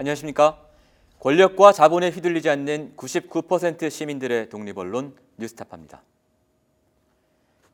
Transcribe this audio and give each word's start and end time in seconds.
안녕하십니까? 0.00 0.58
권력과 1.18 1.72
자본에 1.72 2.08
휘둘리지 2.08 2.48
않는 2.48 2.94
99% 2.96 3.90
시민들의 3.90 4.48
독립 4.48 4.78
언론 4.78 5.14
뉴스타파입니다. 5.36 6.02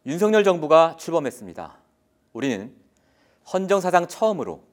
윤석열 0.07 0.43
정부가 0.43 0.97
출범했습니다. 0.99 1.77
우리는 2.33 2.75
헌정 3.53 3.81
사상 3.81 4.09
처음으로 4.09 4.65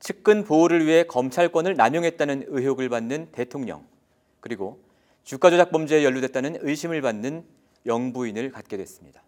측근 0.00 0.44
보호를 0.44 0.86
위해 0.86 1.04
검찰권을 1.04 1.74
남용했다는 1.76 2.46
의혹을 2.48 2.88
받는 2.88 3.32
대통령, 3.32 3.86
그리고 4.40 4.80
주가 5.24 5.50
조작 5.50 5.72
범죄에 5.72 6.04
연루됐다는 6.04 6.56
의심을 6.62 7.02
받는 7.02 7.44
영부인을 7.84 8.50
갖게 8.50 8.78
됐습니다. 8.78 9.22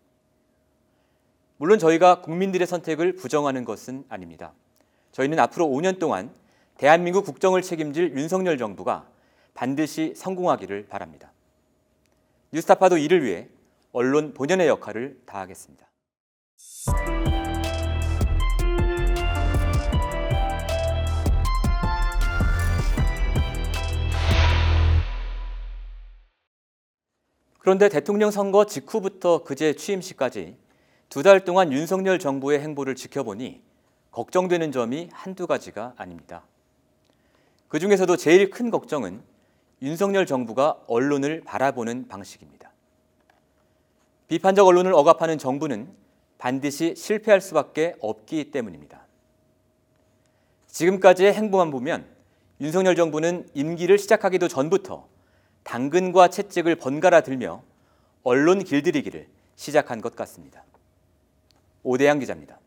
물론 1.58 1.78
저희가 1.78 2.22
국민들의 2.22 2.66
선택을 2.66 3.16
부정하는 3.16 3.66
것은 3.66 4.06
아닙니다. 4.08 4.54
저희는 5.12 5.38
앞으로 5.38 5.66
5년 5.66 5.98
동안 5.98 6.32
대한민국 6.78 7.24
국정을 7.24 7.62
책임질 7.62 8.16
윤석열 8.16 8.58
정부가 8.58 9.08
반드시 9.54 10.12
성공하기를 10.14 10.86
바랍니다. 10.88 11.32
뉴스타파도 12.52 12.98
이를 12.98 13.24
위해 13.24 13.48
언론 13.92 14.34
본연의 14.34 14.68
역할을 14.68 15.20
다하겠습니다. 15.24 15.86
그런데 27.58 27.88
대통령 27.88 28.30
선거 28.30 28.66
직후부터 28.66 29.42
그제 29.42 29.74
취임식까지 29.74 30.56
두 31.08 31.22
달 31.22 31.44
동안 31.44 31.72
윤석열 31.72 32.18
정부의 32.18 32.60
행보를 32.60 32.94
지켜보니 32.94 33.62
걱정되는 34.10 34.72
점이 34.72 35.08
한두 35.12 35.46
가지가 35.46 35.94
아닙니다. 35.96 36.44
그 37.68 37.78
중에서도 37.78 38.16
제일 38.16 38.50
큰 38.50 38.70
걱정은 38.70 39.22
윤석열 39.82 40.26
정부가 40.26 40.80
언론을 40.86 41.42
바라보는 41.44 42.08
방식입니다. 42.08 42.70
비판적 44.28 44.66
언론을 44.66 44.92
억압하는 44.94 45.38
정부는 45.38 45.88
반드시 46.38 46.94
실패할 46.96 47.40
수밖에 47.40 47.94
없기 48.00 48.50
때문입니다. 48.50 49.06
지금까지의 50.66 51.32
행보만 51.34 51.70
보면 51.70 52.06
윤석열 52.60 52.96
정부는 52.96 53.48
임기를 53.54 53.98
시작하기도 53.98 54.48
전부터 54.48 55.06
당근과 55.62 56.28
채찍을 56.28 56.76
번갈아 56.76 57.22
들며 57.22 57.62
언론 58.22 58.62
길들이기를 58.62 59.28
시작한 59.56 60.00
것 60.00 60.14
같습니다. 60.16 60.64
오대양 61.82 62.18
기자입니다. 62.18 62.58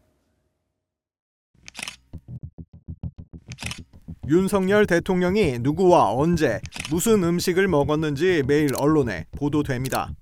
윤석열 4.29 4.85
대통령이 4.85 5.57
누구와 5.57 6.13
언제 6.13 6.61
무슨 6.91 7.23
음식을 7.23 7.67
먹었는지 7.67 8.43
매일 8.45 8.69
언론에 8.77 9.25
보도됩니다. 9.31 10.13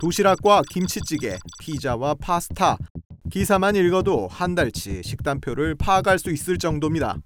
도시락과 0.00 0.62
김치찌개, 0.68 1.38
피자와 1.60 2.14
파스타 2.14 2.76
기사만 3.30 3.76
읽어도 3.76 4.26
한 4.26 4.56
달치 4.56 5.04
식단표를 5.04 5.76
파악할 5.76 6.18
수 6.18 6.32
있을 6.32 6.58
정도입니다. 6.58 7.18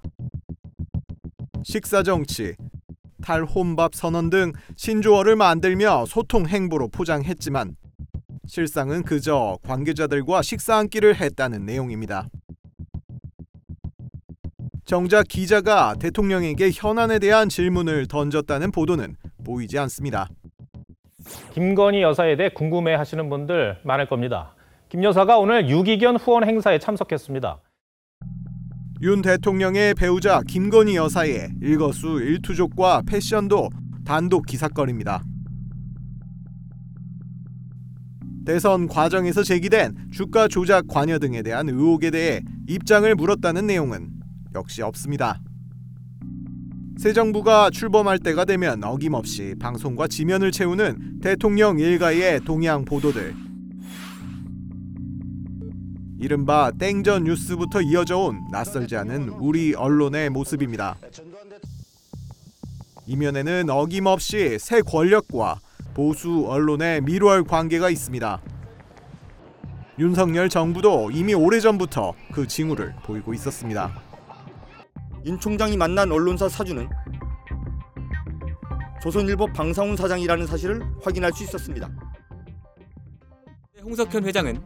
식사 1.62 2.02
정치, 2.02 2.54
탈혼밥 3.22 3.94
선언 3.94 4.28
등 4.28 4.52
신조어를 4.76 5.36
만들며 5.36 6.04
소통 6.06 6.46
행보로 6.46 6.88
포장했지만 6.88 7.76
실상은 8.46 9.02
그저 9.04 9.56
관계자들과 9.62 10.42
식사 10.42 10.76
한 10.76 10.88
끼를 10.88 11.16
했다는 11.16 11.64
내용입니다. 11.64 12.28
정작 14.90 15.28
기자가 15.28 15.94
대통령에게 16.00 16.72
현안에 16.74 17.20
대한 17.20 17.48
질문을 17.48 18.08
던졌다는 18.08 18.72
보도는 18.72 19.14
보이지 19.44 19.78
않습니다. 19.78 20.28
김건희 21.54 22.02
여사에 22.02 22.36
대해 22.36 22.48
궁금해 22.48 22.96
하시는 22.96 23.30
분들 23.30 23.78
많을 23.84 24.08
겁니다. 24.08 24.56
김 24.88 25.04
여사가 25.04 25.38
오늘 25.38 25.70
유기견 25.70 26.16
후원 26.16 26.42
행사에 26.42 26.80
참석했습니다. 26.80 27.60
윤 29.02 29.22
대통령의 29.22 29.94
배우자 29.94 30.40
김건희 30.42 30.96
여사의 30.96 31.50
일거수 31.62 32.20
일투족과 32.20 33.02
패션도 33.06 33.70
단독 34.04 34.44
기사거리입니다. 34.44 35.22
대선 38.44 38.88
과정에서 38.88 39.44
제기된 39.44 40.10
주가 40.10 40.48
조작 40.48 40.88
관여 40.88 41.20
등에 41.20 41.42
대한 41.42 41.68
의혹에 41.68 42.10
대해 42.10 42.40
입장을 42.66 43.14
물었다는 43.14 43.68
내용은 43.68 44.19
역시 44.54 44.82
없습니다. 44.82 45.40
새 46.98 47.12
정부가 47.12 47.70
출범할 47.70 48.18
때가 48.18 48.44
되면 48.44 48.84
어김없이 48.84 49.54
방송과 49.58 50.06
지면을 50.06 50.52
채우는 50.52 51.20
대통령 51.22 51.78
일가의 51.78 52.40
동향 52.44 52.84
보도들. 52.84 53.34
이른바 56.18 56.70
땡전 56.78 57.24
뉴스부터 57.24 57.80
이어져 57.80 58.18
온 58.18 58.40
낯설지 58.50 58.96
않은 58.96 59.30
우리 59.30 59.74
언론의 59.74 60.28
모습입니다. 60.28 60.96
이면에는 63.06 63.70
어김없이 63.70 64.58
새 64.60 64.82
권력과 64.82 65.58
보수 65.94 66.44
언론의 66.46 67.00
미로할 67.00 67.44
관계가 67.44 67.88
있습니다. 67.88 68.42
윤석열 69.98 70.50
정부도 70.50 71.10
이미 71.10 71.32
오래전부터 71.32 72.12
그 72.32 72.46
징후를 72.46 72.94
보이고 73.02 73.32
있었습니다. 73.32 74.09
윤 75.24 75.38
총장이 75.38 75.76
만난 75.76 76.10
언론사 76.10 76.48
사주는 76.48 76.88
조선일보 79.02 79.46
방상훈 79.52 79.96
사장이라는 79.96 80.46
사실을 80.46 80.82
확인할 81.02 81.32
수 81.32 81.44
있었습니다. 81.44 81.90
홍석현 83.82 84.24
회장은 84.24 84.62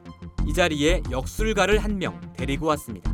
이 0.47 0.53
자리에 0.53 1.03
역술가를 1.11 1.79
한 1.79 1.99
명 1.99 2.21
데리고 2.37 2.67
왔습니다. 2.67 3.13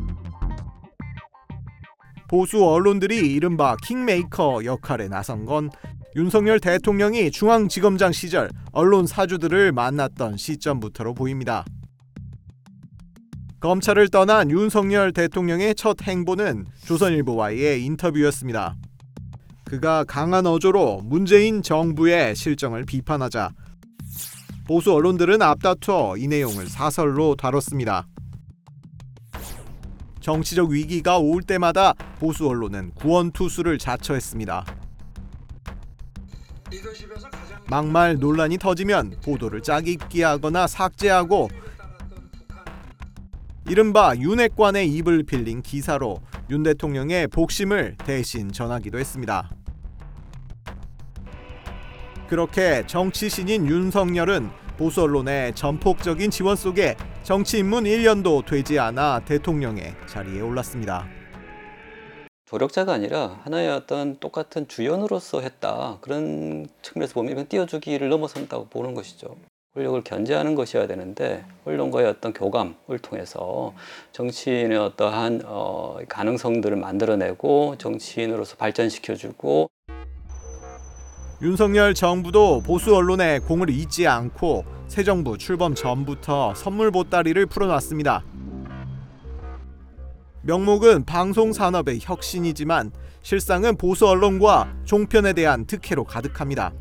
보수 2.29 2.65
언론들이 2.65 3.17
이른바 3.35 3.77
킹메이커 3.83 4.65
역할에 4.65 5.09
나선 5.09 5.45
건 5.45 5.71
윤석열 6.17 6.59
대통령이 6.59 7.31
중앙지검장 7.31 8.13
시절 8.13 8.51
언론 8.73 9.07
사주들을 9.07 9.73
만났던 9.73 10.37
시점부터로 10.37 11.15
보입니다. 11.15 11.65
검찰을 13.61 14.09
떠난 14.09 14.51
윤석열 14.51 15.13
대통령의 15.13 15.75
첫 15.75 16.03
행보는 16.03 16.65
조선일보와의 16.87 17.85
인터뷰였습니다. 17.85 18.75
그가 19.65 20.03
강한 20.05 20.47
어조로 20.47 21.03
문재인 21.05 21.63
정부의 21.63 22.35
실정을 22.35 22.87
비판하자 22.87 23.51
보수 24.67 24.95
언론들은 24.95 25.43
앞다투어 25.43 26.17
이 26.17 26.27
내용을 26.27 26.69
사설로 26.69 27.37
다뤘습니다. 27.37 28.07
정치적 30.21 30.71
위기가 30.71 31.19
올 31.19 31.43
때마다 31.43 31.93
보수 32.19 32.49
언론은 32.49 32.93
구원 32.95 33.31
투수를 33.31 33.77
자처했습니다. 33.77 34.65
막말 37.69 38.19
논란이 38.19 38.57
터지면 38.57 39.17
보도를 39.23 39.63
짜깁기 39.63 40.23
하거나 40.23 40.67
삭제하고 40.67 41.51
이른바 43.71 44.17
윤핵관의 44.17 44.89
입을 44.95 45.23
빌린 45.23 45.63
기사로 45.63 46.19
윤 46.51 46.65
대통령의 46.65 47.29
복심을 47.29 47.95
대신 48.05 48.51
전하기도 48.51 48.99
했습니다. 48.99 49.49
그렇게 52.29 52.85
정치신인 52.89 53.69
윤석열은 53.69 54.51
보수 54.77 55.03
언론의 55.03 55.55
전폭적인 55.55 56.33
지원 56.33 56.57
속에 56.57 56.97
정치 57.23 57.61
입문 57.61 57.85
1년도 57.85 58.45
되지 58.45 58.81
않아 58.81 59.21
대통령의 59.21 59.95
자리에 60.09 60.41
올랐습니다. 60.41 61.07
조력자가 62.47 62.93
아니라 62.93 63.39
하나의 63.45 63.71
어떤 63.71 64.19
똑같은 64.19 64.67
주연으로서 64.67 65.43
했다 65.43 65.99
그런 66.01 66.67
측면에서 66.83 67.15
보면 67.15 67.47
띄워주기를 67.47 68.09
넘어선다고 68.09 68.67
보는 68.67 68.95
것이죠. 68.95 69.37
권력을 69.75 70.03
견제하는 70.03 70.57
것이어야 70.57 70.89
되는데 70.89 71.45
언론과의 71.65 72.09
어떤 72.09 72.33
교감을 72.33 72.99
통해서 73.01 73.73
정치인의 74.11 74.77
어떠한 74.77 75.43
어, 75.45 75.99
가능성들을 76.09 76.77
만들어내고 76.77 77.77
정치인으로서 77.79 78.57
발전시켜주고 78.57 79.71
윤석열 81.41 81.95
정부도 81.95 82.63
보수 82.63 82.97
언론에 82.97 83.39
공을 83.39 83.71
잊지 83.71 84.09
않고 84.09 84.65
새 84.89 85.05
정부 85.05 85.39
출범 85.39 85.77
전부터 85.77 86.55
선물 86.57 86.91
보따리를 86.91 87.47
풀어놨습니다. 87.47 88.25
명목은 90.43 91.05
방송 91.05 91.53
산업의 91.53 92.01
혁신이지만 92.03 92.91
실상은 93.23 93.77
보수 93.77 94.09
언론과 94.09 94.75
종편에 94.85 95.33
대한 95.33 95.65
특혜로 95.65 96.03
가득합니다. 96.05 96.73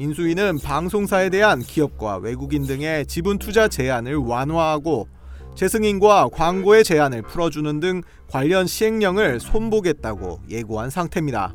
인수위는 0.00 0.60
방송사에 0.60 1.28
대한 1.28 1.60
기업과 1.60 2.16
외국인 2.16 2.66
등의 2.66 3.04
지분 3.04 3.38
투자 3.38 3.68
제한을 3.68 4.16
완화하고 4.16 5.08
재승인과 5.54 6.30
광고의 6.32 6.84
제한을 6.84 7.20
풀어주는 7.20 7.80
등 7.80 8.00
관련 8.26 8.66
시행령을 8.66 9.40
손보겠다고 9.40 10.40
예고한 10.48 10.88
상태입니다. 10.88 11.54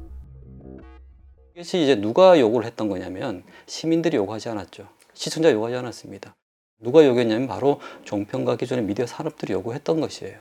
이것이 1.56 1.82
이제 1.82 1.96
누가 1.96 2.40
요구를 2.40 2.68
했던 2.68 2.88
거냐면 2.88 3.42
시민들이 3.66 4.16
요구하지 4.18 4.50
않았죠. 4.50 4.90
시청자 5.16 5.52
요구하지 5.52 5.78
않았습니다. 5.78 6.36
누가 6.80 7.04
요구했냐면 7.04 7.48
바로 7.48 7.80
종편과 8.04 8.58
기존의 8.58 8.86
미디어 8.86 9.08
산업들이 9.08 9.54
요구했던 9.54 10.00
것이에요. 10.00 10.38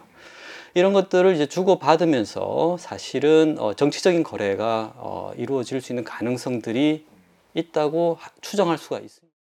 이런 0.74 0.92
것들을 0.92 1.34
이제 1.34 1.46
주고받으면서 1.46 2.76
사실은 2.78 3.56
어, 3.58 3.72
정치적인 3.72 4.24
거래가 4.24 4.92
어, 4.96 5.32
이루어질 5.38 5.80
수 5.80 5.92
있는 5.92 6.04
가능성들이 6.04 7.13
있다고 7.54 8.16
하- 8.20 8.30
추정할 8.40 8.78
수가 8.78 9.00
있습니다. 9.00 9.34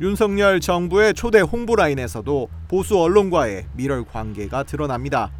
윤석열 0.00 0.60
정부의 0.60 1.12
초대 1.14 1.40
홍보 1.40 1.76
라인에서도 1.76 2.48
보수 2.68 2.98
언론과의 2.98 3.66
밀월 3.74 4.04
관계가 4.04 4.62
드러납니다. 4.62 5.30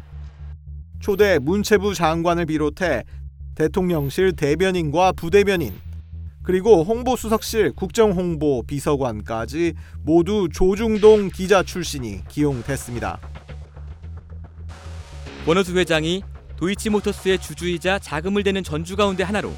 초대 0.99 1.39
문체부 1.39 1.95
장관을 1.95 2.45
비롯해 2.45 3.03
대통령실 3.55 4.35
대변인과 4.35 5.13
부대변인 5.13 5.73
그리고 6.43 6.83
홍보수석실 6.83 7.73
국정홍보 7.73 8.63
비서관까지 8.67 9.73
모두 10.03 10.47
조중동 10.51 11.29
기자 11.29 11.63
출신이 11.63 12.23
기용됐습니다. 12.27 13.19
원호수 15.47 15.75
회장이 15.75 16.23
도이치모터스의 16.57 17.39
주주이자 17.39 17.97
자금을 17.99 18.43
대는 18.43 18.63
전주 18.63 18.95
가운데 18.95 19.23
하나로 19.23 19.51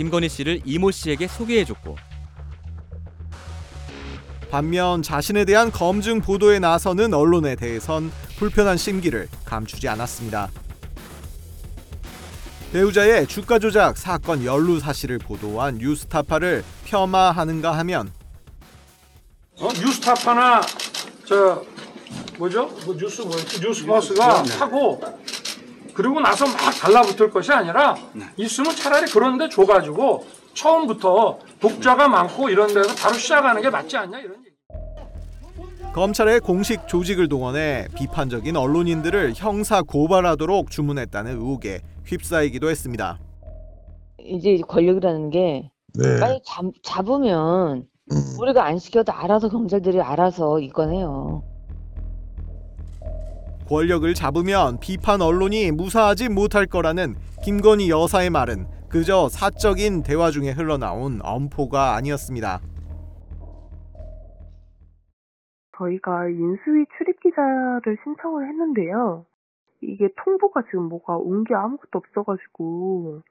김건희 0.00 0.30
씨를 0.30 0.62
이모 0.64 0.90
씨에게 0.90 1.28
소개해줬고 1.28 1.94
반면 4.50 5.02
자신에 5.02 5.44
대한 5.44 5.70
검증 5.70 6.22
보도에 6.22 6.58
나서는 6.58 7.12
언론에 7.12 7.54
대해선 7.54 8.10
불편한 8.38 8.78
심기를 8.78 9.28
감추지 9.44 9.86
않았습니다. 9.88 10.48
배우자의 12.72 13.26
주가 13.26 13.58
조작 13.58 13.98
사건 13.98 14.42
연루 14.42 14.80
사실을 14.80 15.18
보도한 15.18 15.76
뉴스타파를 15.76 16.64
폄하하는가 16.86 17.72
하면 17.72 18.10
어? 19.58 19.68
뉴스타파나 19.70 20.62
저 21.26 21.62
뭐죠? 22.38 22.68
뭐 22.86 22.96
뉴스 22.96 23.20
뭐였지? 23.20 23.60
뉴스버스가 23.60 24.44
하고 24.60 24.98
그리고 25.94 26.20
나서 26.20 26.44
막 26.46 26.70
달라붙을 26.80 27.30
것이 27.30 27.52
아니라 27.52 27.96
있으면 28.36 28.74
차라리 28.74 29.10
그런데 29.10 29.48
줘가지고 29.48 30.26
처음부터 30.54 31.38
독자가 31.60 32.08
많고 32.08 32.48
이런 32.48 32.68
데서 32.72 32.94
바로 32.94 33.14
시작하는 33.14 33.62
게 33.62 33.70
낫지 33.70 33.96
않냐 33.96 34.18
이런 34.18 34.36
얘기. 34.44 34.50
검찰의 35.92 36.40
공식 36.40 36.86
조직을 36.86 37.28
동원해 37.28 37.88
비판적인 37.96 38.56
언론인들을 38.56 39.32
형사 39.34 39.82
고발하도록 39.82 40.70
주문했다는 40.70 41.32
의혹에 41.32 41.80
휩싸이기도 42.04 42.70
했습니다. 42.70 43.18
이제 44.20 44.60
권력이라는 44.68 45.30
게 45.30 45.70
빨리 46.20 46.40
잡, 46.46 46.64
잡으면 46.82 47.86
우리가 48.40 48.64
안 48.64 48.78
시켜도 48.78 49.12
알아서 49.12 49.48
경찰들이 49.48 50.00
알아서 50.00 50.60
입건해요. 50.60 51.42
권력을 53.70 54.12
잡으면 54.14 54.80
비판 54.80 55.22
언론이 55.22 55.70
무사하지 55.70 56.28
못할 56.28 56.66
거라는 56.66 57.14
김건희 57.44 57.88
여사의 57.88 58.28
말은 58.30 58.66
그저 58.90 59.28
사적인 59.28 60.02
대화 60.02 60.32
중에 60.32 60.50
흘러나온 60.50 61.20
엄포가 61.22 61.94
아니었습니다. 61.94 62.58
저희가 65.78 66.28
인수위 66.28 66.84
출입 66.98 67.20
기자를 67.22 67.96
신청을 68.02 68.48
했는데요. 68.48 69.24
이게 69.80 70.08
통보가 70.22 70.62
지금 70.70 70.88
뭐가 70.88 71.16
온 71.16 71.44
게 71.44 71.54
아무것도 71.54 71.90
없어가지고 71.98 73.22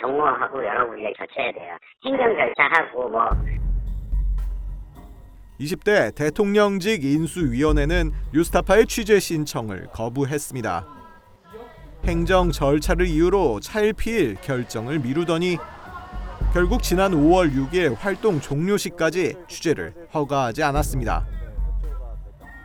정모하고 0.00 0.64
여러 0.64 0.86
군데 0.88 1.12
거쳐야 1.18 1.52
돼요. 1.52 1.76
행정 2.06 2.24
절차하고 2.36 3.08
뭐 3.10 3.28
20대 5.60 6.14
대통령직 6.14 7.04
인수위원회는 7.04 8.12
뉴스타파의 8.32 8.86
취재 8.86 9.20
신청을 9.20 9.88
거부했습니다. 9.92 10.86
행정 12.06 12.50
절차를 12.50 13.06
이유로 13.06 13.60
차일피일 13.60 14.36
결정을 14.40 15.00
미루더니 15.00 15.58
결국 16.54 16.82
지난 16.82 17.12
5월 17.12 17.54
6일 17.54 17.94
활동 17.98 18.40
종료 18.40 18.76
시까지 18.78 19.36
취재를 19.48 19.92
허가하지 20.14 20.62
않았습니다. 20.62 21.26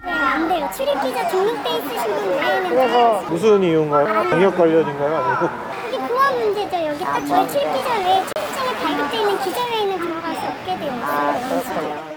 네, 0.05 0.11
안 0.11 0.47
돼요. 0.47 0.69
출입 0.73 0.93
기자 1.01 1.27
등록돼 1.27 1.69
있으신 1.77 2.15
분 2.15 2.29
외에는 2.29 3.29
무슨 3.29 3.61
이유인가요? 3.63 4.29
경력 4.29 4.57
관련인가요? 4.57 5.17
아니고 5.17 5.53
이게 5.89 6.07
그런 6.07 6.39
문제죠. 6.39 6.85
여기 6.87 6.99
딱 7.03 7.25
저희 7.27 7.49
출입 7.49 7.73
기자 7.73 7.99
외에 7.99 8.23
출입증에 8.23 8.73
발급돼 8.81 9.17
있는 9.19 9.37
기자 9.43 9.65
외에는 9.65 9.97
들어갈 9.99 10.35
수 10.35 10.45
없게 10.45 10.77
되어 10.79 10.95
있어요. 10.95 12.14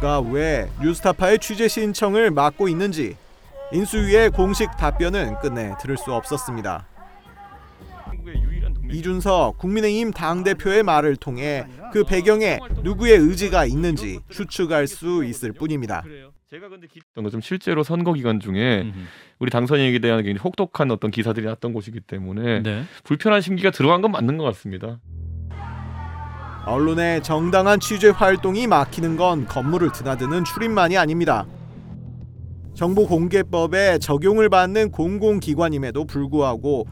누가 0.00 0.18
왜 0.18 0.66
뉴스타파의 0.80 1.40
취재 1.40 1.68
신청을 1.68 2.30
막고 2.30 2.68
있는지 2.68 3.18
인수위의 3.70 4.30
공식 4.30 4.70
답변은 4.78 5.38
끝내 5.40 5.74
들을 5.78 5.98
수 5.98 6.14
없었습니다. 6.14 6.86
이준석 8.90 9.58
국민의힘 9.58 10.12
당대표의 10.12 10.84
말을 10.84 11.16
통해 11.16 11.66
그 11.92 12.04
배경에 12.04 12.60
누구의 12.82 13.18
의지가 13.18 13.66
있는지 13.66 14.20
추측할 14.30 14.86
수 14.86 15.22
있을 15.22 15.52
뿐입니다. 15.52 16.02
제가 16.48 16.70
근데 16.70 16.88
어떤 17.12 17.24
것좀 17.24 17.42
실제로 17.42 17.82
선거 17.82 18.14
기간 18.14 18.40
중에 18.40 18.90
우리 19.38 19.50
당선인에게 19.50 19.98
대한 19.98 20.22
굉장히 20.22 20.42
혹독한 20.42 20.90
어떤 20.90 21.10
기사들이 21.10 21.44
났던 21.44 21.74
곳이기 21.74 22.00
때문에 22.00 22.62
네. 22.62 22.84
불편한 23.04 23.42
심기가 23.42 23.70
들어간 23.70 24.00
건 24.00 24.12
맞는 24.12 24.38
것 24.38 24.44
같습니다. 24.44 24.98
언론의 26.70 27.24
정당한 27.24 27.80
취재 27.80 28.10
활동이 28.10 28.68
막히는 28.68 29.16
건 29.16 29.44
건물을 29.44 29.90
드나드는 29.90 30.44
출입만이 30.44 30.96
아닙니다. 30.96 31.44
정보 32.74 33.08
공개법에 33.08 33.98
적용을 33.98 34.48
받는 34.48 34.92
공공기관임에도 34.92 36.04
불구하고 36.04 36.86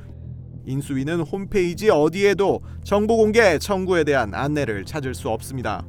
인수위는 0.67 1.21
홈페이지 1.21 1.91
어디에도 1.91 2.61
정보 2.83 3.19
공개 3.19 3.57
청구에 3.61 4.03
대한 4.03 4.35
안내를 4.35 4.85
찾을 4.85 5.15
수 5.15 5.29
없습니다. 5.29 5.87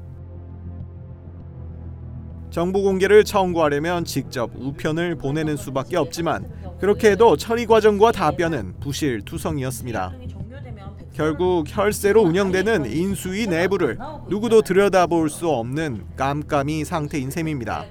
정보 2.51 2.83
공개를 2.83 3.23
청구하려면 3.23 4.05
직접 4.05 4.51
우편을 4.55 5.15
보내는 5.15 5.57
수밖에 5.57 5.97
없지만 5.97 6.47
그렇게 6.79 7.11
해도 7.11 7.35
처리 7.35 7.65
과정과 7.65 8.11
답변은 8.11 8.79
부실투성이었습니다. 8.81 10.13
결국 11.19 11.65
혈세로 11.67 12.21
운영되는 12.21 12.85
인수위 12.85 13.47
내부를 13.47 13.99
누구도 14.29 14.61
들여다볼 14.61 15.29
수 15.29 15.49
없는 15.49 16.05
깜깜이 16.15 16.85
상태인 16.85 17.29
셈입니다. 17.29 17.83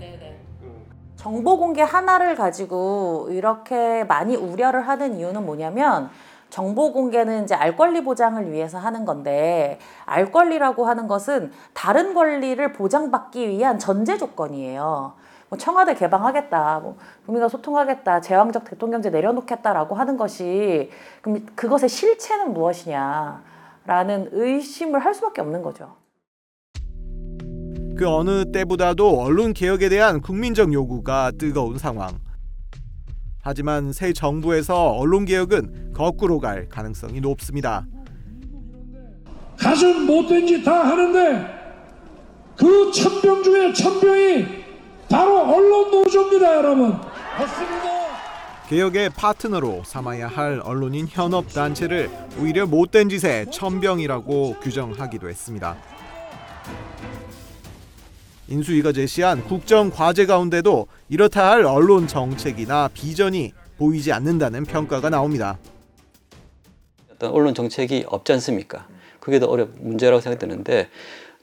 정보 1.16 1.58
공개 1.58 1.82
하나를 1.82 2.36
가지고 2.36 3.28
이렇게 3.30 4.04
많이 4.04 4.34
우려를 4.34 4.88
하는 4.88 5.18
이유는 5.18 5.44
뭐냐면 5.44 6.08
정보 6.48 6.90
공개는 6.94 7.44
이제 7.44 7.54
알 7.54 7.76
권리 7.76 8.02
보장을 8.02 8.50
위해서 8.50 8.78
하는 8.78 9.04
건데 9.04 9.78
알 10.06 10.32
권리라고 10.32 10.86
하는 10.86 11.06
것은 11.06 11.52
다른 11.74 12.14
권리를 12.14 12.72
보장받기 12.72 13.46
위한 13.50 13.78
전제 13.78 14.16
조건이에요. 14.16 15.12
뭐 15.48 15.58
청와대 15.58 15.94
개방하겠다, 15.94 16.80
뭐 16.80 16.98
국민과 17.24 17.48
소통하겠다, 17.48 18.20
제왕적 18.20 18.64
대통령제 18.64 19.10
내려놓겠다라고 19.10 19.94
하는 19.94 20.16
것이 20.16 20.90
그럼 21.22 21.46
그것의 21.54 21.88
실체는 21.88 22.52
무엇이냐라는 22.52 24.30
의심을 24.32 25.00
할 25.00 25.14
수밖에 25.14 25.40
없는 25.40 25.62
거죠. 25.62 25.96
그 27.96 28.06
어느 28.08 28.44
때보다도 28.52 29.20
언론 29.20 29.52
개혁에 29.52 29.88
대한 29.88 30.20
국민적 30.20 30.72
요구가 30.72 31.32
뜨거운 31.36 31.78
상황. 31.78 32.18
하지만 33.40 33.92
새 33.92 34.12
정부에서 34.12 34.90
언론 34.90 35.24
개혁은 35.24 35.94
거꾸로 35.94 36.38
갈 36.38 36.68
가능성이 36.68 37.20
높습니다. 37.20 37.86
가슴 39.58 40.06
못된 40.06 40.46
짓 40.46 40.62
다 40.62 40.84
하는데 40.84 41.58
그 42.56 42.92
천병 42.92 43.42
중에 43.42 43.72
천병이 43.72 44.57
바로 45.10 45.40
언론 45.40 45.90
노조입니다, 45.90 46.56
여러분. 46.56 46.94
개혁의 48.68 49.10
파트너로 49.10 49.82
삼아야 49.84 50.28
할 50.28 50.60
언론인 50.62 51.06
현업 51.08 51.48
단체를 51.52 52.10
오히려 52.38 52.66
못된 52.66 53.08
짓의 53.08 53.50
천병이라고 53.50 54.56
규정하기도 54.60 55.28
했습니다. 55.28 55.76
인수위가 58.48 58.92
제시한 58.92 59.44
국정 59.44 59.90
과제 59.90 60.26
가운데도 60.26 60.86
이렇다 61.08 61.50
할 61.50 61.64
언론 61.64 62.06
정책이나 62.06 62.88
비전이 62.92 63.52
보이지 63.78 64.12
않는다는 64.12 64.64
평가가 64.64 65.08
나옵니다. 65.08 65.58
어떤 67.10 67.30
언론 67.30 67.54
정책이 67.54 68.04
없지 68.06 68.32
않습니까? 68.34 68.86
그게 69.20 69.38
더 69.38 69.46
어렵 69.46 69.70
문제라고 69.80 70.20
생각되는데 70.20 70.88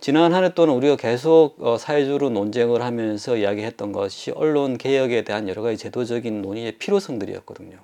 지난 0.06 0.36
한 0.36 0.44
해 0.44 0.54
동안 0.54 0.76
우리가 0.76 0.98
계속 0.98 1.56
어, 1.60 1.80
사회적으로 1.80 2.30
논쟁을 2.30 2.84
하면서 2.84 3.36
이야기했던 3.36 3.92
것이 3.92 4.30
언론 4.30 4.78
개혁에 4.78 5.24
대한 5.24 5.50
여러 5.50 5.64
가지 5.64 5.78
제도적인 5.78 6.44
논의의 6.44 6.74
필요성들이었거든요. 6.74 7.76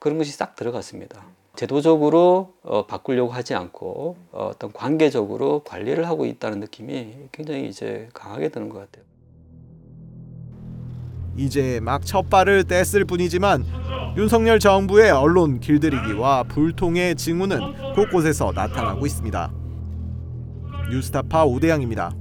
그런 0.00 0.18
것이 0.18 0.32
싹 0.32 0.56
들어갔습니다. 0.56 1.22
제도적으로 1.54 2.54
어, 2.64 2.86
바꾸려고 2.86 3.30
하지 3.30 3.54
않고 3.54 4.16
어, 4.32 4.50
어떤 4.52 4.72
관계적으로 4.72 5.60
관리를 5.60 6.08
하고 6.08 6.26
있다는 6.26 6.58
느낌이 6.58 7.14
굉장히 7.30 7.68
이제 7.68 8.08
강하게 8.12 8.48
드는 8.48 8.68
것 8.68 8.80
같아요. 8.80 9.04
이제 11.36 11.78
막 11.80 12.04
첫 12.04 12.28
발을 12.28 12.64
뗐을 12.64 13.06
뿐이지만 13.06 13.64
윤석열 14.16 14.58
정부의 14.58 15.12
언론 15.12 15.60
길들이기와 15.60 16.42
불통의 16.42 17.14
징후는 17.14 17.94
곳곳에서 17.94 18.50
나타나고 18.50 19.06
있습니다. 19.06 19.61
뉴스타파 20.92 21.46
오대양입니다. 21.46 22.14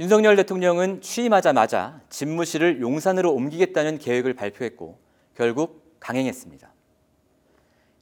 윤석열 0.00 0.34
대통령은 0.34 1.02
취임하자마자 1.02 2.00
집무실을 2.10 2.80
용산으로 2.80 3.32
옮기겠다는 3.34 3.98
계획을 3.98 4.34
발표했고 4.34 4.98
결국 5.36 5.94
강행했습니다. 6.00 6.72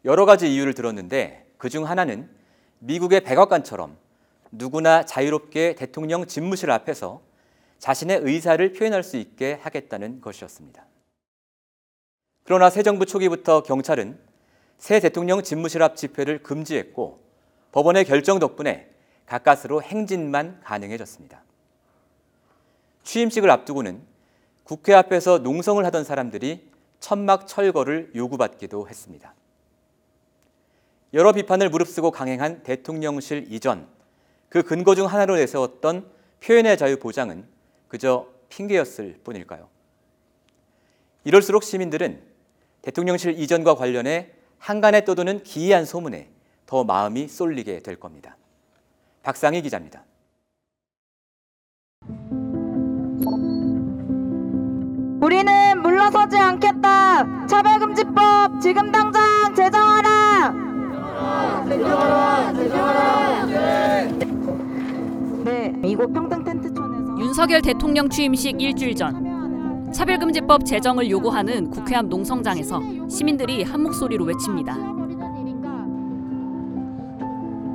여러 0.06 0.24
가지 0.24 0.54
이유를 0.54 0.72
들었는데 0.72 1.52
그 1.58 1.68
중 1.68 1.86
하나는 1.86 2.30
미국의 2.78 3.20
백악관처럼 3.24 3.98
누구나 4.50 5.04
자유롭게 5.04 5.74
대통령 5.74 6.24
집무실 6.24 6.70
앞에서 6.70 7.20
자신의 7.78 8.20
의사를 8.22 8.72
표현할 8.72 9.02
수 9.02 9.18
있게 9.18 9.58
하겠다는 9.60 10.22
것이었습니다. 10.22 10.86
그러나 12.44 12.70
새 12.70 12.82
정부 12.82 13.04
초기부터 13.04 13.62
경찰은 13.64 14.27
새 14.78 15.00
대통령 15.00 15.42
집무실 15.42 15.82
앞 15.82 15.96
집회를 15.96 16.42
금지했고 16.42 17.20
법원의 17.72 18.04
결정 18.04 18.38
덕분에 18.38 18.88
가까스로 19.26 19.82
행진만 19.82 20.60
가능해졌습니다. 20.64 21.42
취임식을 23.02 23.50
앞두고는 23.50 24.00
국회 24.64 24.94
앞에서 24.94 25.38
농성을 25.38 25.84
하던 25.84 26.04
사람들이 26.04 26.70
천막 27.00 27.46
철거를 27.46 28.12
요구받기도 28.14 28.88
했습니다. 28.88 29.34
여러 31.14 31.32
비판을 31.32 31.70
무릅쓰고 31.70 32.10
강행한 32.10 32.62
대통령실 32.62 33.46
이전 33.50 33.88
그 34.48 34.62
근거 34.62 34.94
중 34.94 35.06
하나로 35.06 35.36
내세웠던 35.36 36.10
표현의 36.40 36.76
자유 36.78 36.98
보장은 36.98 37.46
그저 37.88 38.28
핑계였을 38.48 39.20
뿐일까요? 39.24 39.68
이럴수록 41.24 41.64
시민들은 41.64 42.22
대통령실 42.82 43.38
이전과 43.38 43.74
관련해 43.74 44.37
한간에 44.58 45.04
떠도는 45.04 45.42
기이한 45.42 45.84
소문에 45.84 46.30
더 46.66 46.84
마음이 46.84 47.28
쏠리게 47.28 47.80
될 47.80 47.96
겁니다. 47.96 48.36
박상희 49.22 49.62
기자입니다. 49.62 50.04
우리는 55.20 55.82
물러서지 55.82 56.36
않겠다. 56.36 57.46
차별금지법 57.46 58.60
지금 58.60 58.92
당장 58.92 59.54
제정하라. 59.54 60.54
제정하라. 61.68 62.52
제정하라. 62.54 63.46
네, 65.44 65.72
이곳 65.84 66.12
평등 66.12 66.44
텐트촌에서 66.44 67.18
윤석열 67.20 67.62
대통령 67.62 68.08
취임식 68.08 68.60
일주일 68.60 68.94
전 68.94 69.27
차별금지법 69.92 70.64
제정을 70.64 71.10
요구하는 71.10 71.70
국회 71.70 71.96
앞 71.96 72.06
농성장에서 72.06 72.80
시민들이 73.08 73.62
한 73.62 73.82
목소리로 73.82 74.24
외칩니다. 74.24 74.74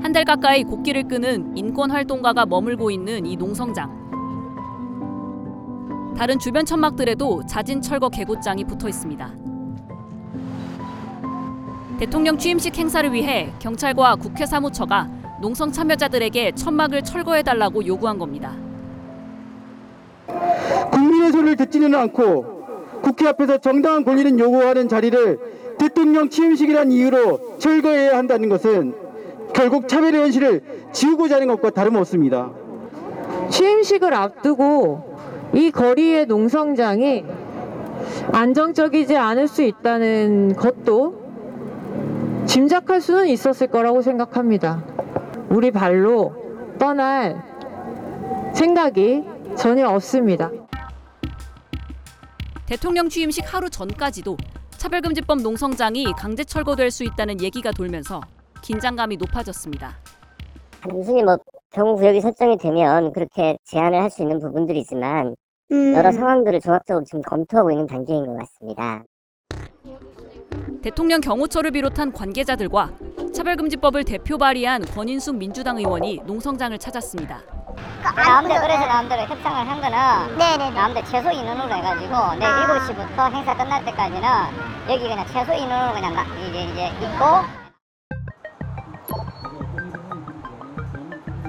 한 0.01 0.11
달 0.13 0.25
가까이 0.25 0.63
곡기를 0.63 1.07
끄는 1.07 1.57
인권 1.57 1.89
활동가가 1.89 2.45
머물고 2.45 2.91
있는 2.91 3.25
이 3.25 3.35
농성장. 3.35 4.03
다른 6.15 6.37
주변 6.37 6.65
천막들에도 6.65 7.47
자진 7.47 7.81
철거 7.81 8.09
개고장이 8.09 8.63
붙어 8.65 8.87
있습니다. 8.87 9.31
대통령 11.97 12.37
취임식 12.37 12.77
행사를 12.77 13.11
위해 13.11 13.51
경찰과 13.57 14.17
국회 14.17 14.45
사무처가 14.45 15.09
농성 15.41 15.71
참여자들에게 15.71 16.51
천막을 16.51 17.01
철거해달라고 17.01 17.87
요구한 17.87 18.19
겁니다. 18.19 18.53
국민의 21.23 21.31
소리를 21.31 21.55
듣지는 21.55 21.95
않고 21.95 22.63
국회 23.01 23.27
앞에서 23.27 23.57
정당한 23.57 24.03
권리는 24.03 24.37
요구하는 24.39 24.89
자리를 24.89 25.39
대통령 25.77 26.29
취임식이라는 26.29 26.91
이유로 26.91 27.57
철거해야 27.57 28.17
한다는 28.17 28.49
것은 28.49 28.93
결국 29.53 29.87
차별의 29.87 30.21
현실을 30.21 30.61
지우고자 30.91 31.35
하는 31.35 31.47
것과 31.47 31.69
다름없습니다. 31.71 32.51
취임식을 33.49 34.13
앞두고 34.13 35.17
이 35.53 35.71
거리의 35.71 36.25
농성장이 36.25 37.25
안정적이지 38.31 39.15
않을 39.15 39.47
수 39.47 39.63
있다는 39.63 40.55
것도 40.55 41.23
짐작할 42.45 43.01
수는 43.01 43.27
있었을 43.27 43.67
거라고 43.67 44.01
생각합니다. 44.01 44.83
우리 45.49 45.71
발로 45.71 46.33
떠날 46.79 47.41
생각이 48.53 49.23
전혀 49.55 49.87
없습니다. 49.87 50.51
대통령 52.65 53.09
취임식 53.09 53.53
하루 53.53 53.69
전까지도 53.69 54.37
차별금지법 54.77 55.41
농성장이 55.41 56.05
강제 56.17 56.43
철거될 56.43 56.91
수 56.91 57.03
있다는 57.03 57.41
얘기가 57.41 57.71
돌면서 57.71 58.21
긴장감이 58.61 59.17
높아졌습니다. 59.17 59.97
단순히 60.81 61.23
뭐 61.23 61.37
경구역이 61.71 62.21
설정이 62.21 62.57
되면 62.57 63.11
그렇게 63.13 63.57
제한을 63.65 64.01
할 64.01 64.09
수 64.09 64.21
있는 64.21 64.39
부분들이지만 64.39 65.35
여러 65.71 66.11
상황들을 66.11 66.59
종합적으로 66.61 67.03
지금 67.05 67.21
검토하고 67.21 67.71
있는 67.71 67.87
단계인 67.87 68.25
것 68.25 68.37
같습니다. 68.39 69.03
대통령 70.81 71.21
경호처를 71.21 71.71
비롯한 71.71 72.11
관계자들과 72.11 72.91
차별금지법을 73.33 74.03
대표 74.03 74.37
발의한 74.37 74.83
권인숙 74.85 75.37
민주당 75.37 75.77
의원이 75.77 76.21
농성장을 76.25 76.77
찾았습니다. 76.77 77.41
나름대로 78.15 78.61
그래서 78.61 78.85
나름대로 78.85 79.21
협상을 79.23 79.67
한 79.69 79.81
거는 79.81 80.37
네네 80.37 80.71
나름대로 80.71 81.05
최소 81.07 81.31
인원으로 81.31 81.73
해가지고 81.73 82.35
내일 82.35 82.51
7시부터 82.51 83.31
행사 83.33 83.55
끝날 83.55 83.83
때까지는 83.85 84.21
여기 84.89 85.07
그냥 85.07 85.25
최소 85.27 85.53
인원으로 85.53 85.93
그냥 85.93 86.13
나- 86.13 86.25
이제 86.47 86.63
이제 86.63 86.87
있고 87.05 87.63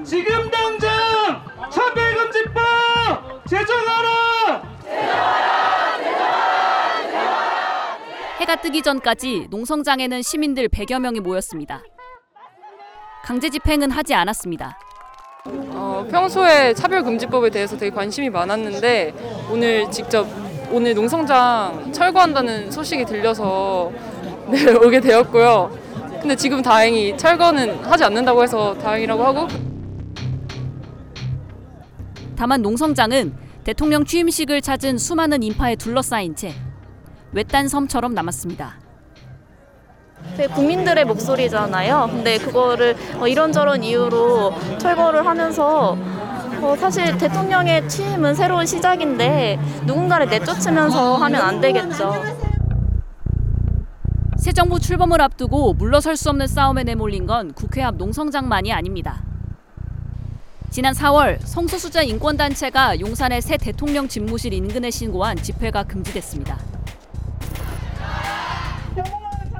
지금 0.03 0.49
당장 0.51 0.91
차별금지법 1.71 3.47
제정하라! 3.47 4.09
해가 8.39 8.55
뜨기 8.57 8.81
전까지 8.83 9.47
농성장에는 9.49 10.21
시민들 10.21 10.67
100여 10.69 10.99
명이 10.99 11.21
모였습니다. 11.21 11.81
강제 13.23 13.49
집행은 13.49 13.89
하지 13.89 14.13
않았습니다. 14.13 14.77
어, 15.47 16.05
평소에 16.09 16.73
차별금지법에 16.73 17.49
대해서 17.49 17.77
되게 17.77 17.93
관심이 17.93 18.29
많았는데 18.29 19.13
오늘 19.51 19.89
직접 19.91 20.27
오늘 20.71 20.95
농성장 20.95 21.91
철거한다는 21.91 22.71
소식이 22.71 23.05
들려서 23.05 23.91
네, 24.49 24.73
오게 24.73 24.99
되었고요. 24.99 25.77
근데 26.21 26.35
지금 26.35 26.61
다행히 26.61 27.15
철거는 27.17 27.83
하지 27.83 28.03
않는다고 28.03 28.41
해서 28.41 28.75
다행이라고 28.75 29.23
하고 29.23 29.47
다만 32.35 32.61
농성장은 32.61 33.35
대통령 33.63 34.05
취임식을 34.05 34.61
찾은 34.61 34.97
수많은 34.97 35.43
인파에 35.43 35.75
둘러싸인 35.75 36.35
채 36.35 36.53
외딴 37.31 37.67
섬처럼 37.67 38.13
남았습니다. 38.13 38.84
그 40.35 40.47
국민들의 40.49 41.05
목소리잖아요. 41.05 42.09
근데 42.11 42.37
그거를 42.37 42.95
어, 43.19 43.27
이런저런 43.27 43.83
이유로 43.83 44.53
철거를 44.77 45.25
하면서 45.25 45.97
어, 46.61 46.75
사실 46.77 47.17
대통령의 47.17 47.87
취임은 47.87 48.33
새로운 48.33 48.65
시작인데 48.65 49.59
누군가를 49.85 50.27
내쫓으면서 50.27 51.15
하면 51.15 51.41
안 51.41 51.61
되겠죠. 51.61 52.13
새 54.37 54.51
정부 54.51 54.79
출범을 54.79 55.21
앞두고 55.21 55.73
물러설 55.73 56.15
수 56.15 56.29
없는 56.29 56.47
싸움에 56.47 56.83
내몰린 56.83 57.25
건 57.25 57.53
국회 57.53 57.81
앞 57.81 57.95
농성장만이 57.95 58.71
아닙니다. 58.73 59.23
지난 60.69 60.93
4월 60.93 61.39
성소수자 61.39 62.01
인권단체가 62.01 62.99
용산의 62.99 63.41
새 63.41 63.57
대통령 63.57 64.07
집무실 64.07 64.53
인근에 64.53 64.91
신고한 64.91 65.37
집회가 65.37 65.83
금지됐습니다. 65.83 66.74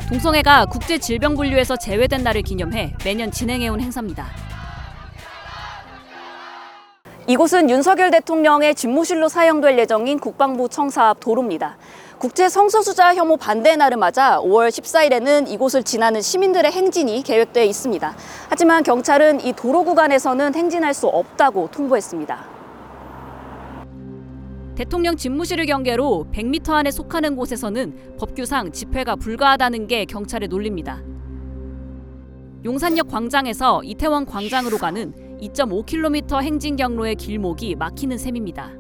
동성애가 0.10 0.68
국제 0.68 1.00
질병 1.00 1.36
분류에서 1.36 1.76
제외된 1.76 2.22
날을 2.22 2.44
기념해 2.44 2.94
매년 3.04 3.32
진행해온 3.32 3.82
행사입니다. 3.82 4.28
이곳은 7.26 7.72
윤석열 7.72 8.12
대통령의 8.12 8.76
집무실로 8.76 9.30
사용될 9.30 9.80
예정인 9.80 10.20
국방부 10.20 10.70
청사 10.70 11.10
앞 11.10 11.20
도로입니다. 11.20 11.78
국제 12.20 12.48
성소수자 12.50 13.16
혐오 13.16 13.36
반대 13.36 13.76
날을 13.76 13.98
맞아 13.98 14.40
5월 14.42 14.70
14일에는 14.70 15.50
이곳을 15.50 15.82
지나는 15.82 16.22
시민들의 16.22 16.72
행진이 16.72 17.24
계획되어 17.24 17.64
있습니다. 17.64 18.16
하지만 18.50 18.84
경찰은 18.84 19.44
이 19.44 19.54
도로 19.54 19.84
구간에서는 19.84 20.54
행진할 20.54 20.94
수 20.94 21.08
없다고 21.08 21.70
통보했습니다. 21.72 22.55
대통령 24.76 25.16
집무실을 25.16 25.66
경계로 25.68 26.28
100m 26.34 26.72
안에 26.72 26.92
속하는 26.92 27.38
곳에서는 27.38 28.18
법규상 28.18 28.74
집회가 28.74 29.16
불가하다는 29.16 29.88
게 29.88 30.04
경찰의 30.04 30.50
논리입니다. 30.50 31.02
용산역 32.66 33.08
광장에서 33.08 33.84
이태원 33.84 34.26
광장으로 34.26 34.78
가는 34.78 35.14
2.5km 35.40 36.42
행진 36.42 36.76
경로의 36.76 37.16
길목이 37.16 37.76
막히는 37.76 38.18
셈입니다. 38.18 38.72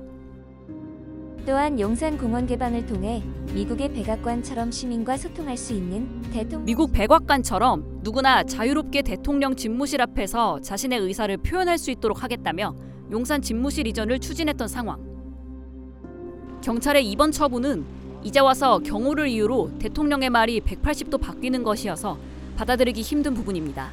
또한 1.45 1.79
용산 1.79 2.17
공원 2.17 2.45
개방을 2.45 2.87
통해 2.87 3.23
미국의 3.53 3.93
백악관처럼 3.93 4.71
시민과 4.71 5.15
소통할 5.15 5.55
수 5.55 5.73
있는 5.73 6.21
대통령 6.33 6.65
미국 6.65 6.91
백악관처럼 6.91 8.01
누구나 8.01 8.43
자유롭게 8.43 9.03
대통령 9.03 9.55
집무실 9.55 10.01
앞에서 10.01 10.59
자신의 10.59 10.99
의사를 10.99 11.37
표현할 11.37 11.77
수 11.77 11.91
있도록 11.91 12.23
하겠다며 12.23 12.75
용산 13.11 13.41
집무실 13.41 13.87
이전을 13.87 14.19
추진했던 14.19 14.67
상황. 14.67 15.14
경찰의 16.65 17.05
이번 17.11 17.31
처분은 17.31 17.85
이제 18.23 18.39
와서 18.39 18.79
경호를 18.79 19.27
이유로 19.27 19.77
대통령의 19.77 20.31
말이 20.31 20.59
180도 20.61 21.21
바뀌는 21.21 21.61
것이어서 21.63 22.17
받아들이기 22.57 23.03
힘든 23.03 23.35
부분입니다. 23.35 23.89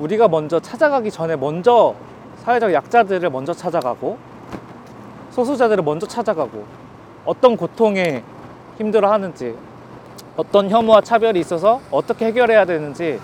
우리가 0.00 0.26
먼저 0.26 0.58
찾아가기 0.58 1.12
전에 1.12 1.36
먼저 1.36 1.94
사회적 2.38 2.72
약자들을 2.72 3.30
먼저 3.30 3.54
찾아가고 3.54 4.18
소수자들을 5.30 5.84
먼저 5.84 6.08
찾아가고 6.08 6.64
어떤 7.24 7.56
고통에 7.56 8.24
힘들어 8.76 9.12
하는지 9.12 9.54
어떤 10.36 10.68
혐오와 10.68 11.02
차별이 11.02 11.38
있어서 11.38 11.80
어떻게 11.92 12.26
해결해야 12.26 12.64
되는지 12.64 13.20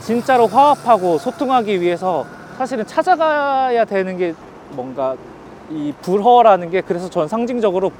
진짜로 0.00 0.46
화합하고 0.46 1.18
소통하기 1.18 1.80
위해서 1.80 2.24
사실은 2.56 2.86
찾아가야 2.86 3.84
되는 3.84 4.16
게 4.16 4.32
뭔가 4.70 5.16
이 5.70 5.92
불허라는 6.02 6.70
게 6.70 6.80
그래서 6.80 7.08
전 7.08 7.28
상징적으로 7.28 7.92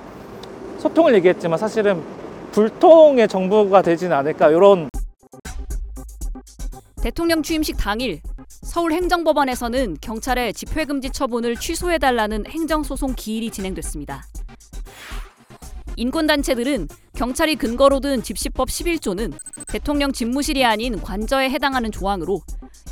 소통을 0.78 1.14
얘기했지만 1.14 1.58
사실은 1.58 2.02
불통의 2.52 3.26
정부가 3.28 3.82
되지는 3.82 4.16
않을까 4.16 4.50
이런 4.50 4.88
대통령 7.02 7.42
취임식 7.42 7.76
당일 7.76 8.20
서울행정법원에서는 8.48 9.98
경찰의 10.00 10.54
집회금지 10.54 11.10
처분을 11.10 11.56
취소해달라는 11.56 12.46
행정소송 12.46 13.14
기일이 13.16 13.50
진행됐습니다. 13.50 14.24
인권단체들은 15.96 16.88
경찰이 17.14 17.56
근거로 17.56 18.00
든 18.00 18.22
집시법 18.22 18.68
11조는 18.68 19.32
대통령 19.68 20.12
집무실이 20.12 20.64
아닌 20.64 21.00
관저에 21.00 21.50
해당하는 21.50 21.92
조항으로 21.92 22.40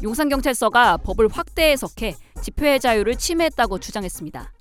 용산경찰서가 0.02 0.98
법을 0.98 1.28
확대 1.28 1.70
해석해 1.70 2.14
집회의 2.42 2.78
자유를 2.80 3.16
침해했다고 3.16 3.78
주장했습니다. 3.78 4.52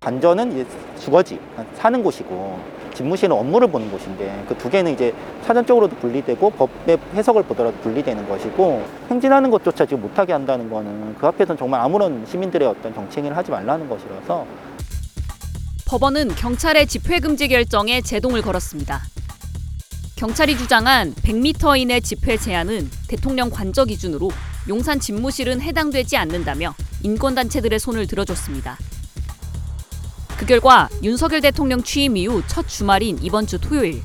관저는 0.00 0.52
이제 0.52 0.66
주거지, 1.00 1.38
사는 1.76 2.02
곳이고 2.02 2.58
집무실은 2.94 3.36
업무를 3.36 3.68
보는 3.68 3.90
곳인데 3.90 4.44
그 4.48 4.56
두 4.56 4.70
개는 4.70 4.92
이제 4.92 5.14
사전적으로도 5.44 5.96
분리되고 5.96 6.50
법의 6.50 6.98
해석을 7.14 7.44
보더라도 7.44 7.76
분리되는 7.78 8.28
것이고 8.28 8.84
행진하는 9.10 9.50
것조차 9.50 9.86
지금 9.86 10.02
못하게 10.02 10.32
한다는 10.32 10.68
거는 10.70 11.14
그 11.16 11.26
앞에서는 11.26 11.58
정말 11.58 11.80
아무런 11.80 12.24
시민들의 12.26 12.66
어떤 12.66 12.94
정치행위를 12.94 13.36
하지 13.36 13.50
말라는 13.50 13.88
것이라서 13.88 14.46
법원은 15.86 16.28
경찰의 16.36 16.86
집회 16.86 17.18
금지 17.18 17.48
결정에 17.48 18.00
제동을 18.00 18.42
걸었습니다. 18.42 19.00
경찰이 20.16 20.58
주장한 20.58 21.14
100m 21.14 21.78
이내 21.78 22.00
집회 22.00 22.36
제한은 22.36 22.90
대통령 23.08 23.50
관저 23.50 23.84
기준으로 23.84 24.30
용산 24.68 24.98
집무실은 24.98 25.60
해당되지 25.60 26.16
않는다며 26.16 26.74
인권단체들의 27.04 27.78
손을 27.78 28.06
들어줬습니다. 28.06 28.76
그 30.38 30.46
결과 30.46 30.88
윤석열 31.02 31.40
대통령 31.40 31.82
취임 31.82 32.16
이후 32.16 32.42
첫 32.46 32.68
주말인 32.68 33.18
이번 33.22 33.48
주 33.48 33.58
토요일 33.58 34.00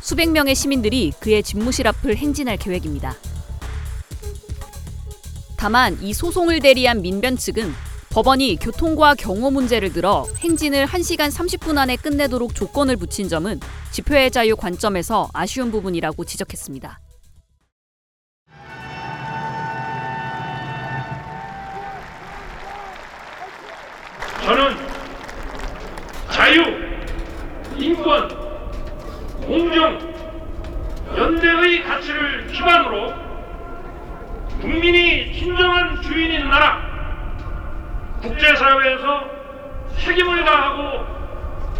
수백 0.00 0.28
명의 0.30 0.56
시민들이 0.56 1.12
그의 1.20 1.44
집무실 1.44 1.86
앞을 1.86 2.16
행진할 2.16 2.56
계획입니다. 2.56 3.14
다만 5.56 5.96
이 6.02 6.12
소송을 6.12 6.58
대리한 6.58 7.02
민변 7.02 7.36
측은 7.36 7.72
법원이 8.10 8.56
교통과 8.56 9.14
경호 9.14 9.52
문제를 9.52 9.92
들어 9.92 10.26
행진을 10.38 10.86
1시간 10.86 11.30
30분 11.30 11.78
안에 11.78 11.94
끝내도록 11.94 12.56
조건을 12.56 12.96
붙인 12.96 13.28
점은 13.28 13.60
집회의 13.92 14.32
자유 14.32 14.56
관점에서 14.56 15.28
아쉬운 15.32 15.70
부분이라고 15.70 16.24
지적했습니다. 16.24 16.98
저는 24.42 24.89
자유, 26.50 26.64
인권, 27.76 28.28
공정, 29.46 29.96
연대의 31.16 31.84
가치를 31.84 32.48
기반으로 32.48 33.14
국민이 34.60 35.32
진정한 35.32 36.02
주인인 36.02 36.50
나라, 36.50 36.82
국제사회에서 38.20 39.30
책임을 40.00 40.44
다하고 40.44 41.06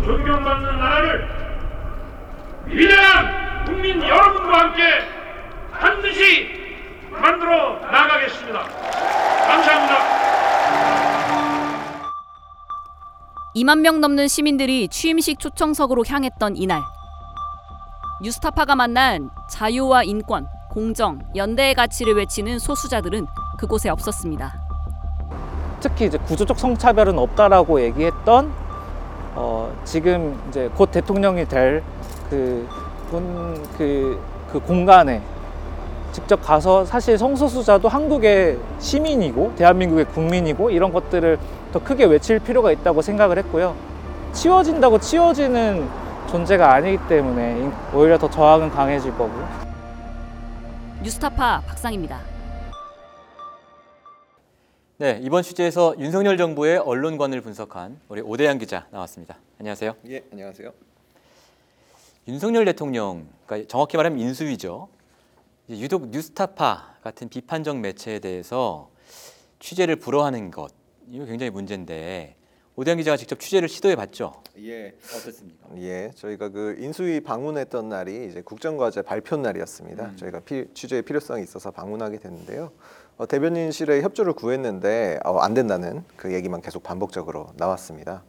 존경받는 0.04 0.78
나라를 0.78 1.28
위대한 2.66 3.64
국민 3.64 4.00
여러분과 4.00 4.56
함께 4.56 4.82
반드시 5.80 6.48
만들어 7.10 7.80
나가겠습니다. 7.90 8.60
감사합니다. 9.48 10.19
2만 13.56 13.80
명 13.80 14.00
넘는 14.00 14.28
시민들이 14.28 14.88
취임식 14.88 15.38
초청석으로 15.38 16.04
향했던 16.06 16.56
이날. 16.56 16.82
뉴스타파가 18.22 18.76
만난 18.76 19.30
자유와 19.50 20.04
인권, 20.04 20.46
공정, 20.68 21.20
연대의 21.34 21.74
가치를 21.74 22.14
외치는 22.14 22.58
소수자들은 22.58 23.26
그곳에 23.58 23.88
없었습니다. 23.88 24.54
특히 25.80 26.06
이제 26.06 26.18
구조적 26.18 26.58
성차별은 26.58 27.18
없다라고 27.18 27.80
얘기했던 27.82 28.52
어, 29.34 29.74
지금 29.84 30.40
이제 30.48 30.68
곧 30.74 30.90
대통령이 30.90 31.46
될 31.46 31.82
그 32.30 32.66
분그 33.10 34.20
그 34.52 34.60
공간에 34.60 35.20
직접 36.12 36.40
가서 36.42 36.84
사실 36.84 37.16
성소수자도 37.16 37.88
한국의 37.88 38.58
시민이고 38.78 39.54
대한민국의 39.56 40.06
국민이고 40.06 40.70
이런 40.70 40.92
것들을 40.92 41.38
더 41.72 41.82
크게 41.82 42.04
외칠 42.04 42.38
필요가 42.40 42.72
있다고 42.72 43.02
생각을 43.02 43.38
했고요. 43.38 43.76
치워진다고 44.32 44.98
치워지는 44.98 45.88
존재가 46.28 46.72
아니기 46.72 46.98
때문에 47.08 47.70
오히려 47.94 48.18
더 48.18 48.28
저항은 48.28 48.70
강해질 48.70 49.12
거고. 49.16 49.32
뉴스타파 51.02 51.62
박상입니다. 51.66 52.20
네, 54.98 55.18
이번 55.22 55.42
취재에서 55.42 55.94
윤석열 55.98 56.36
정부의 56.36 56.76
언론관을 56.78 57.40
분석한 57.40 57.98
우리 58.08 58.20
오대양 58.20 58.58
기자 58.58 58.86
나왔습니다. 58.90 59.36
안녕하세요. 59.58 59.94
예, 60.08 60.22
안녕하세요. 60.30 60.70
윤석열 62.28 62.66
대통령, 62.66 63.26
그러니까 63.46 63.66
정확히 63.68 63.96
말하면 63.96 64.18
인수위죠. 64.18 64.88
유독 65.78 66.08
뉴스타파 66.08 66.96
같은 67.02 67.28
비판적 67.28 67.78
매체에 67.78 68.18
대해서 68.18 68.90
취재를 69.60 69.96
불허하는 69.96 70.50
것 70.50 70.72
이거 71.08 71.24
굉장히 71.24 71.50
문제인데 71.50 72.36
오대양 72.74 72.98
기자가 72.98 73.16
직접 73.16 73.38
취재를 73.38 73.68
시도해 73.68 73.94
봤죠. 73.94 74.32
예, 74.58 74.94
어떻습니까? 75.04 75.68
예, 75.76 76.10
저희가 76.14 76.48
그 76.48 76.76
인수위 76.78 77.20
방문했던 77.20 77.88
날이 77.88 78.26
이제 78.28 78.40
국정과제 78.42 79.02
발표 79.02 79.36
날이었습니다. 79.36 80.04
음. 80.04 80.16
저희가 80.16 80.40
피, 80.40 80.66
취재의 80.72 81.02
필요성이 81.02 81.42
있어서 81.42 81.70
방문하게 81.70 82.18
됐는데요. 82.18 82.72
어, 83.18 83.26
대변인실에 83.26 84.00
협조를 84.02 84.32
구했는데 84.32 85.18
어, 85.24 85.38
안 85.38 85.52
된다는 85.52 86.04
그 86.16 86.32
얘기만 86.32 86.62
계속 86.62 86.82
반복적으로 86.82 87.52
나왔습니다. 87.56 88.24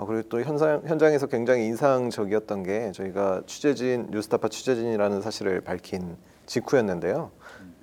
어, 0.00 0.06
그리고 0.06 0.22
또 0.30 0.40
현장, 0.40 0.80
현장에서 0.86 1.26
굉장히 1.26 1.66
인상적이었던 1.66 2.62
게 2.62 2.90
저희가 2.92 3.42
취재진 3.46 4.08
뉴스타파 4.10 4.48
취재진이라는 4.48 5.20
사실을 5.20 5.60
밝힌 5.60 6.16
직후였는데요. 6.46 7.30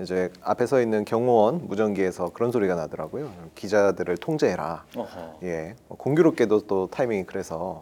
이제 0.01 0.31
앞에 0.41 0.65
서 0.65 0.81
있는 0.81 1.05
경호원 1.05 1.67
무전기에서 1.67 2.31
그런 2.33 2.51
소리가 2.51 2.73
나더라고요. 2.73 3.31
기자들을 3.53 4.17
통제해라. 4.17 4.83
어허. 4.95 5.39
예, 5.43 5.75
어, 5.89 5.95
공교롭게도 5.95 6.61
또 6.65 6.87
타이밍이 6.87 7.25
그래서 7.25 7.81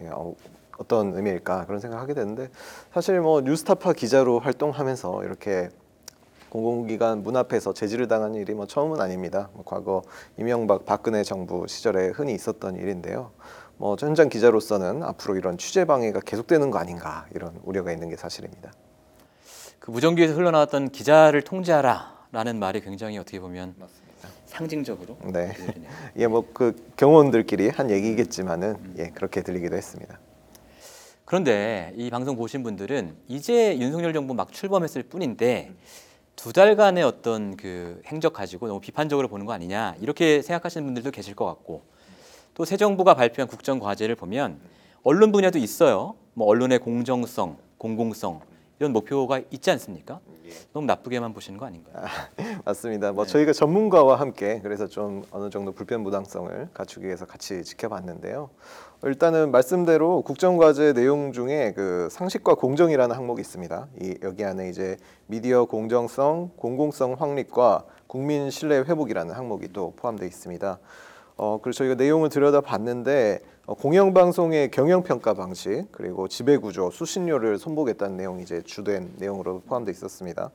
예, 0.00 0.06
어, 0.10 0.32
어떤 0.78 1.16
의미일까 1.16 1.66
그런 1.66 1.80
생각하게 1.80 2.14
되는데 2.14 2.50
사실 2.94 3.20
뭐 3.20 3.40
뉴스타파 3.40 3.94
기자로 3.94 4.38
활동하면서 4.38 5.24
이렇게 5.24 5.70
공공기관 6.50 7.22
문 7.22 7.34
앞에서 7.36 7.72
제지를 7.72 8.08
당한 8.08 8.34
일이 8.34 8.52
뭐 8.52 8.66
처음은 8.66 9.00
아닙니다. 9.00 9.48
뭐 9.54 9.64
과거 9.64 10.02
이명박 10.36 10.84
박근혜 10.84 11.24
정부 11.24 11.66
시절에 11.66 12.08
흔히 12.08 12.34
있었던 12.34 12.76
일인데요. 12.76 13.30
뭐 13.82 13.96
현장 13.98 14.28
기자로서는 14.28 15.02
앞으로 15.02 15.34
이런 15.34 15.58
취재 15.58 15.84
방해가 15.84 16.20
계속되는 16.20 16.70
거 16.70 16.78
아닌가 16.78 17.26
이런 17.34 17.58
우려가 17.64 17.90
있는 17.90 18.10
게 18.10 18.14
사실입니다. 18.16 18.70
그 19.80 19.90
무전기에서 19.90 20.34
흘러나왔던 20.34 20.90
기자를 20.90 21.42
통제하라라는 21.42 22.60
말이 22.60 22.80
굉장히 22.80 23.18
어떻게 23.18 23.40
보면 23.40 23.74
상징적으로 24.46 25.16
네, 25.32 25.50
예, 26.16 26.28
뭐 26.28 26.44
그 26.54 26.76
경호원들끼리 26.96 27.70
한 27.70 27.90
얘기겠지만은 27.90 28.76
예 28.98 29.08
그렇게 29.08 29.42
들리기도 29.42 29.74
했습니다. 29.74 30.20
그런데 31.24 31.92
이 31.96 32.08
방송 32.08 32.36
보신 32.36 32.62
분들은 32.62 33.16
이제 33.26 33.76
윤석열 33.78 34.12
정부 34.12 34.32
막 34.32 34.52
출범했을 34.52 35.02
뿐인데 35.02 35.72
두 36.36 36.52
달간의 36.52 37.02
어떤 37.02 37.56
그 37.56 38.00
행적 38.06 38.32
가지고 38.32 38.68
너무 38.68 38.78
비판적으로 38.78 39.26
보는 39.26 39.44
거 39.44 39.52
아니냐 39.52 39.96
이렇게 40.00 40.40
생각하시는 40.40 40.86
분들도 40.86 41.10
계실 41.10 41.34
것 41.34 41.46
같고 41.46 41.82
또 42.54 42.64
새 42.64 42.76
정부가 42.76 43.14
발표한 43.14 43.48
국정 43.48 43.78
과제를 43.78 44.14
보면 44.14 44.60
언론 45.02 45.32
분야도 45.32 45.58
있어요. 45.58 46.14
뭐 46.34 46.46
언론의 46.46 46.78
공정성, 46.80 47.56
공공성 47.78 48.40
이런 48.78 48.92
목표가 48.92 49.40
있지 49.50 49.70
않습니까? 49.70 50.20
너무 50.74 50.86
나쁘게만 50.86 51.32
보시는 51.32 51.58
거 51.58 51.64
아닌가요? 51.64 52.04
맞습니다. 52.64 53.12
뭐 53.12 53.24
저희가 53.24 53.52
전문가와 53.54 54.20
함께 54.20 54.60
그래서 54.62 54.86
좀 54.86 55.22
어느 55.30 55.48
정도 55.48 55.72
불편 55.72 56.04
부당성을 56.04 56.68
갖추기 56.74 57.06
위해서 57.06 57.24
같이 57.24 57.62
지켜봤는데요. 57.64 58.50
일단은 59.04 59.50
말씀대로 59.50 60.20
국정과제 60.22 60.92
내용 60.92 61.32
중에 61.32 61.72
그 61.74 62.08
상식과 62.10 62.54
공정이라는 62.56 63.16
항목이 63.16 63.40
있습니다. 63.40 63.88
이 64.02 64.18
여기 64.22 64.44
안에 64.44 64.68
이제 64.68 64.98
미디어 65.26 65.64
공정성, 65.64 66.50
공공성 66.56 67.14
확립과 67.18 67.84
국민 68.06 68.50
신뢰 68.50 68.78
회복이라는 68.80 69.34
항목이 69.34 69.68
또 69.72 69.94
포함되어 69.96 70.26
있습니다. 70.28 70.78
어, 71.36 71.58
그래서 71.62 71.78
저희가 71.78 71.94
내용을 71.94 72.28
들여다 72.28 72.60
봤는데 72.60 73.40
어, 73.66 73.74
공영방송의 73.74 74.70
경영평가 74.70 75.34
방식 75.34 75.86
그리고 75.92 76.28
지배구조, 76.28 76.90
수신료를 76.90 77.58
손보겠다는 77.58 78.16
내용이 78.16 78.42
이제 78.42 78.60
주된 78.62 79.14
내용으로 79.18 79.60
포함되어 79.60 79.92
있었습니다. 79.92 80.50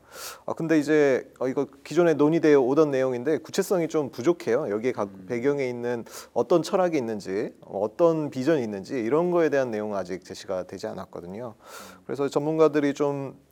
아 0.45 0.53
근데 0.53 0.77
이제 0.77 1.31
어, 1.39 1.47
이거 1.47 1.67
기존에 1.83 2.13
논의되어 2.13 2.59
오던 2.59 2.91
내용인데 2.91 3.39
구체성이 3.39 3.87
좀 3.87 4.11
부족해요. 4.11 4.69
여기에 4.69 4.91
각 4.91 5.09
배경에 5.27 5.67
있는 5.67 6.05
어떤 6.33 6.61
철학이 6.63 6.97
있는지, 6.97 7.53
어, 7.61 7.79
어떤 7.79 8.29
비전이 8.29 8.61
있는지 8.61 8.95
이런 8.99 9.31
거에 9.31 9.49
대한 9.49 9.71
내용은 9.71 9.97
아직 9.97 10.25
제시가 10.25 10.63
되지 10.63 10.87
않았거든요. 10.87 11.55
그래서 12.05 12.27
전문가들이 12.29 12.93
좀 12.93 13.47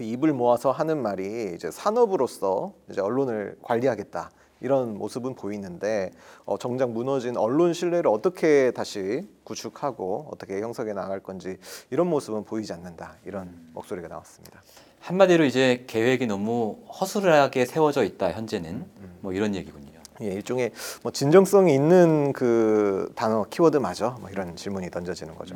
그 0.00 0.04
입을 0.04 0.32
모아서 0.32 0.70
하는 0.70 1.02
말이 1.02 1.52
이제 1.54 1.70
산업으로서 1.70 2.72
이제 2.90 3.02
언론을 3.02 3.58
관리하겠다. 3.60 4.30
이런 4.60 4.96
모습은 4.98 5.34
보이는데 5.34 6.12
어, 6.44 6.58
정작 6.58 6.90
무너진 6.90 7.36
언론 7.36 7.72
신뢰를 7.72 8.08
어떻게 8.08 8.70
다시 8.72 9.26
구축하고 9.44 10.28
어떻게 10.32 10.60
형성해 10.60 10.92
나갈 10.92 11.20
건지 11.20 11.56
이런 11.90 12.08
모습은 12.08 12.44
보이지 12.44 12.72
않는다 12.72 13.16
이런 13.24 13.54
목소리가 13.72 14.08
나왔습니다. 14.08 14.62
한마디로 15.00 15.44
이제 15.44 15.84
계획이 15.86 16.26
너무 16.26 16.78
허술하게 17.00 17.64
세워져 17.64 18.04
있다 18.04 18.32
현재는 18.32 18.84
뭐 19.20 19.32
이런 19.32 19.54
얘기군요. 19.54 19.90
예, 20.22 20.26
일종의 20.26 20.72
뭐 21.02 21.10
진정성이 21.10 21.74
있는 21.74 22.32
그 22.34 23.10
단어 23.14 23.44
키워드마저 23.48 24.18
뭐 24.20 24.28
이런 24.28 24.54
질문이 24.54 24.90
던져지는 24.90 25.34
거죠. 25.34 25.54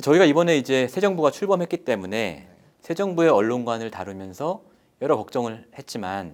저희가 0.00 0.24
이번에 0.24 0.56
이제 0.56 0.88
새 0.88 1.02
정부가 1.02 1.30
출범했기 1.30 1.84
때문에 1.84 2.48
새 2.80 2.94
정부의 2.94 3.28
언론관을 3.30 3.90
다루면서 3.90 4.62
여러 5.02 5.16
걱정을 5.16 5.66
했지만 5.78 6.32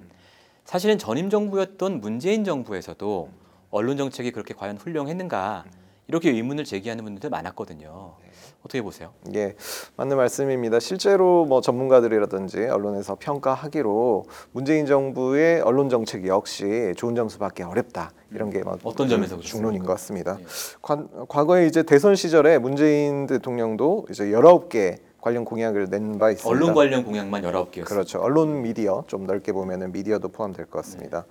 사실은 0.68 0.98
전임 0.98 1.30
정부였던 1.30 2.02
문재인 2.02 2.44
정부에서도 2.44 3.30
언론 3.70 3.96
정책이 3.96 4.32
그렇게 4.32 4.52
과연 4.52 4.76
훌륭했는가 4.76 5.64
이렇게 6.08 6.30
의문을 6.30 6.66
제기하는 6.66 7.04
분들도 7.04 7.30
많았거든요. 7.30 8.12
어떻게 8.60 8.82
보세요? 8.82 9.14
예, 9.34 9.54
맞는 9.96 10.18
말씀입니다. 10.18 10.78
실제로 10.78 11.46
뭐 11.46 11.62
전문가들이라든지 11.62 12.66
언론에서 12.66 13.16
평가하기로 13.18 14.26
문재인 14.52 14.84
정부의 14.84 15.62
언론 15.62 15.88
정책 15.88 16.26
역시 16.26 16.92
좋은 16.98 17.14
점수밖에 17.14 17.62
어렵다. 17.62 18.10
이런 18.30 18.50
게뭐 18.50 18.76
어떤 18.82 19.08
점에서? 19.08 19.40
중론인 19.40 19.84
것 19.84 19.92
같습니다. 19.92 20.38
과, 20.82 21.02
과거에 21.28 21.66
이제 21.66 21.82
대선 21.82 22.14
시절에 22.14 22.58
문재인 22.58 23.26
대통령도 23.26 24.04
이제 24.10 24.26
19개 24.26 24.98
관련 25.20 25.44
공약을 25.44 25.88
낸 25.90 26.18
바 26.18 26.30
있습니다. 26.30 26.48
언론 26.48 26.74
관련 26.74 27.04
공약만 27.04 27.42
19개였어요. 27.42 27.84
그렇죠. 27.84 28.18
언론 28.20 28.62
미디어 28.62 29.04
좀 29.08 29.26
넓게 29.26 29.52
보면은 29.52 29.92
미디어도 29.92 30.28
포함될 30.28 30.66
것 30.66 30.78
같습니다. 30.82 31.24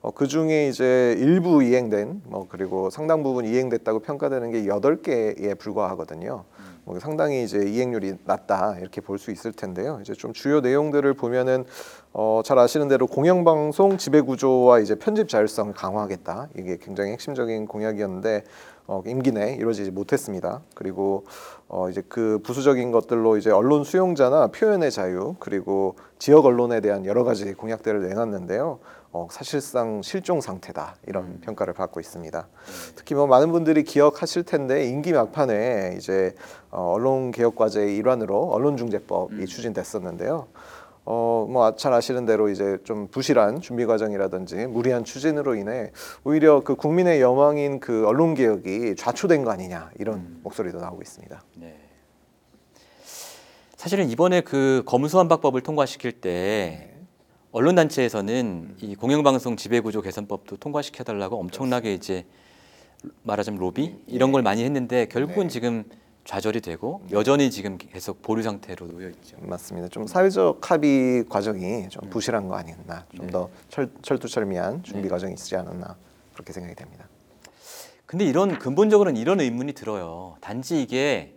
어, 0.00 0.10
그 0.12 0.26
중에 0.26 0.68
이제 0.68 1.14
일부 1.18 1.62
이행된 1.62 2.22
뭐 2.26 2.46
그리고 2.48 2.90
상당 2.90 3.22
부분 3.22 3.44
이행됐다고 3.44 4.00
평가되는 4.00 4.50
게 4.52 4.66
여덟 4.66 5.02
개에 5.02 5.54
불과하거든요. 5.58 6.44
뭐 6.84 6.98
상당히 6.98 7.44
이제 7.44 7.58
이행률이 7.64 8.14
낮다 8.24 8.76
이렇게 8.80 9.00
볼 9.00 9.18
수 9.18 9.30
있을 9.30 9.52
텐데요. 9.52 9.98
이제 10.02 10.14
좀 10.14 10.32
주요 10.32 10.60
내용들을 10.60 11.14
보면은 11.14 11.64
어, 12.12 12.42
잘 12.44 12.58
아시는 12.58 12.88
대로 12.88 13.06
공영방송 13.06 13.98
지배 13.98 14.20
구조와 14.20 14.80
이제 14.80 14.96
편집 14.96 15.28
자율성을 15.28 15.72
강화하겠다. 15.74 16.48
이게 16.58 16.78
굉장히 16.80 17.12
핵심적인 17.12 17.66
공약이었는데 17.66 18.42
어, 18.86 19.02
임기 19.06 19.32
내에 19.32 19.54
이루어지지 19.54 19.90
못했습니다. 19.90 20.60
그리고 20.74 21.24
어, 21.68 21.88
이제 21.88 22.02
그 22.08 22.40
부수적인 22.42 22.90
것들로 22.90 23.36
이제 23.36 23.50
언론 23.50 23.84
수용자나 23.84 24.48
표현의 24.48 24.90
자유 24.90 25.36
그리고 25.38 25.96
지역 26.18 26.46
언론에 26.46 26.80
대한 26.80 27.06
여러 27.06 27.24
가지 27.24 27.52
공약들을 27.54 28.08
내놨는데요. 28.08 28.80
어, 29.14 29.28
사실상 29.30 30.00
실종 30.02 30.40
상태다 30.40 30.96
이런 31.06 31.40
평가를 31.40 31.74
받고 31.74 32.00
있습니다. 32.00 32.48
특히 32.96 33.14
뭐 33.14 33.26
많은 33.26 33.52
분들이 33.52 33.84
기억하실 33.84 34.44
텐데 34.44 34.86
임기 34.88 35.12
막판에 35.12 35.96
이제 35.98 36.34
어, 36.70 36.92
언론 36.94 37.30
개혁 37.30 37.54
과제의 37.56 37.96
일환으로 37.96 38.50
언론중재법이 38.52 39.46
추진됐었는데요. 39.46 40.48
어, 41.04 41.46
뭐 41.50 41.74
잘 41.76 41.92
아시는 41.92 42.26
대로 42.26 42.48
이제 42.48 42.78
좀 42.84 43.08
부실한 43.08 43.60
준비 43.60 43.86
과정이라든지 43.86 44.66
무리한 44.66 45.04
추진으로 45.04 45.56
인해 45.56 45.90
오히려 46.24 46.60
그 46.60 46.76
국민의 46.76 47.20
여망인 47.20 47.80
그 47.80 48.06
언론 48.06 48.34
개혁이 48.34 48.94
좌초된 48.96 49.44
거 49.44 49.50
아니냐 49.50 49.90
이런 49.98 50.38
목소리도 50.42 50.78
나오고 50.78 51.02
있습니다. 51.02 51.42
네. 51.56 51.76
사실은 53.76 54.08
이번에 54.08 54.42
그 54.42 54.84
검수완박법을 54.86 55.62
통과시킬 55.62 56.20
때 56.20 56.90
언론 57.50 57.74
단체에서는 57.74 58.76
이 58.80 58.94
공영방송 58.94 59.56
지배구조 59.56 60.02
개선법도 60.02 60.56
통과시켜달라고 60.58 61.36
엄청나게 61.38 61.92
이제 61.92 62.24
말하자면 63.24 63.58
로비? 63.60 63.96
이런 64.06 64.30
걸 64.30 64.42
많이 64.42 64.62
했는데 64.62 65.06
결국은 65.06 65.48
지금 65.48 65.84
좌절이 66.24 66.60
되고 66.60 67.02
여전히 67.10 67.50
지금 67.50 67.76
계속 67.78 68.22
보류 68.22 68.42
상태로 68.42 68.86
놓여 68.86 69.08
있죠. 69.10 69.36
맞습니다. 69.40 69.88
좀 69.88 70.06
사회적 70.06 70.70
합의 70.70 71.24
과정이 71.28 71.88
좀 71.88 72.08
부실한 72.10 72.46
거 72.48 72.54
아니었나, 72.56 73.06
좀 73.16 73.26
더 73.28 73.50
철두철미한 74.02 74.82
준비 74.82 75.08
과정이 75.08 75.32
있지 75.34 75.56
않았나 75.56 75.96
그렇게 76.34 76.52
생각이 76.52 76.74
됩니다. 76.76 77.06
근데 78.06 78.24
이런 78.24 78.58
근본적으로는 78.58 79.18
이런 79.20 79.40
의문이 79.40 79.72
들어요. 79.72 80.36
단지 80.40 80.82
이게 80.82 81.34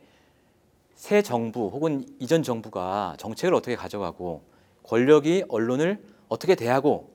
새 0.96 1.22
정부 1.22 1.70
혹은 1.74 2.06
이전 2.20 2.44
정부가 2.44 3.16
정책을 3.18 3.54
어떻게 3.56 3.76
가져가고 3.76 4.44
권력이 4.84 5.46
언론을 5.50 6.04
어떻게 6.28 6.56
대하고 6.56 7.10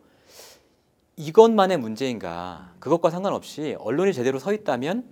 이것만의 1.16 1.76
문제인가? 1.78 2.72
그것과 2.80 3.10
상관없이 3.10 3.76
언론이 3.78 4.12
제대로 4.14 4.38
서 4.38 4.52
있다면 4.52 5.04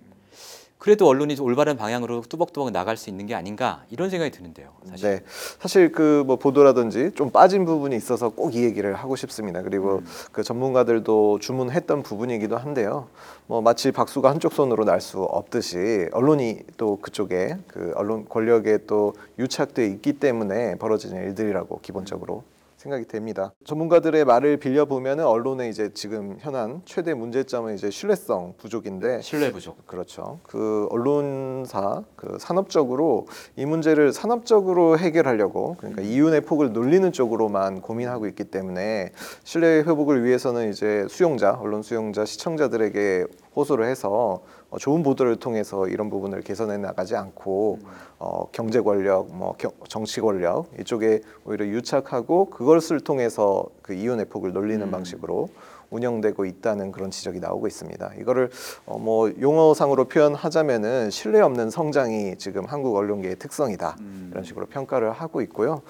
그래도 0.79 1.09
언론이 1.09 1.37
올바른 1.41 1.77
방향으로 1.77 2.23
뚜벅뚜벅 2.29 2.71
나갈 2.71 2.97
수 2.97 3.11
있는 3.11 3.27
게 3.27 3.35
아닌가 3.35 3.85
이런 3.91 4.11
생각이 4.11 4.31
드는데요. 4.31 4.69
사실. 4.89 5.11
네, 5.11 5.23
사실 5.59 5.91
그 5.93 6.23
뭐 6.25 6.37
보도라든지 6.37 7.11
좀 7.15 7.31
빠진 7.31 7.65
부분이 7.65 7.97
있어서 7.97 8.29
꼭 8.31 8.55
이 8.55 8.63
얘기를 8.63 8.95
하고 8.95 9.17
싶습니다. 9.17 9.63
그리고 9.63 10.03
그 10.33 10.43
전문가들도 10.43 11.39
주문했던 11.41 12.03
부분이기도 12.03 12.57
한데요. 12.57 13.09
뭐 13.47 13.61
마치 13.61 13.91
박수가 13.93 14.29
한쪽 14.31 14.53
손으로 14.53 14.85
날 14.85 15.01
수 15.01 15.23
없듯이 15.23 16.09
언론이 16.13 16.61
또 16.77 16.97
그쪽에 17.01 17.57
그 17.67 17.93
언론 17.97 18.29
권력에 18.29 18.79
또 18.87 19.15
유착돼 19.39 19.87
있기 19.87 20.15
때문에 20.15 20.77
벌어지는 20.77 21.23
일들이라고 21.25 21.81
기본적으로 21.83 22.43
생각이 22.79 23.07
됩니다. 23.07 23.53
전문가들의 23.65 24.25
말을 24.25 24.57
빌려 24.57 24.85
보면은 24.85 25.27
언론의 25.27 25.69
이제 25.69 25.91
지금 25.95 26.37
현안 26.39 26.83
최대 26.85 27.13
문제점은 27.13 27.75
이제 27.75 27.91
신뢰성 27.91 28.55
부족인데 28.57 29.21
신뢰 29.21 29.53
부족. 29.53 29.87
그렇죠. 29.87 30.39
그 30.45 30.87
언론사 30.91 32.05
그 32.15 32.39
산업적으로 32.39 33.27
이 33.57 33.67
문제를 33.67 34.13
산업적으로 34.13 34.97
해결하려고 34.97 35.77
그러니까 35.79 36.03
이윤의 36.03 36.43
폭을 36.43 36.73
늘리는 36.73 37.11
쪽으로만 37.13 37.83
고민하고 37.83 38.27
있기 38.29 38.45
때문에 38.45 39.11
신뢰 39.43 39.79
회복을 39.81 40.25
위해서는 40.25 40.71
이제 40.71 41.05
수용자, 41.09 41.59
언론 41.61 41.83
수용자, 41.83 42.25
시청자들에게 42.25 43.27
호소를 43.57 43.87
해서 43.87 44.43
어, 44.71 44.79
좋은 44.79 45.03
보도를 45.03 45.37
통해서 45.37 45.89
이런 45.89 46.11
부분을 46.11 46.43
개선해 46.43 46.77
나가지 46.77 47.17
않고 47.17 47.79
어, 48.19 48.49
경제 48.53 48.81
권력, 48.81 49.35
뭐 49.35 49.55
경- 49.57 49.73
정치 49.89 50.21
권력 50.21 50.67
이쪽에 50.79 51.21
오히려 51.45 51.67
유착하고 51.67 52.51
그것을 52.51 53.01
통해서 53.01 53.65
그 53.83 53.95
이윤의 53.95 54.27
폭을 54.27 54.53
놀리는 54.53 54.85
방식으로 54.91 55.49
운영되고 55.91 56.45
있다는 56.45 56.93
그런 56.93 57.11
지적이 57.11 57.41
나오고 57.41 57.67
있습니다. 57.67 58.13
이거를 58.21 58.51
어, 58.85 58.99
뭐 58.99 59.33
용어상으로 59.41 60.05
표현하자면은 60.05 61.09
신뢰 61.11 61.41
없는 61.41 61.71
성장이 61.71 62.37
지금 62.37 62.67
한국 62.67 62.95
언론계의 62.97 63.37
특성이다 63.37 63.97
이런 64.33 64.45
식으로 64.45 64.67
평가를 64.67 65.13
하고 65.13 65.41
있고요. 65.41 65.81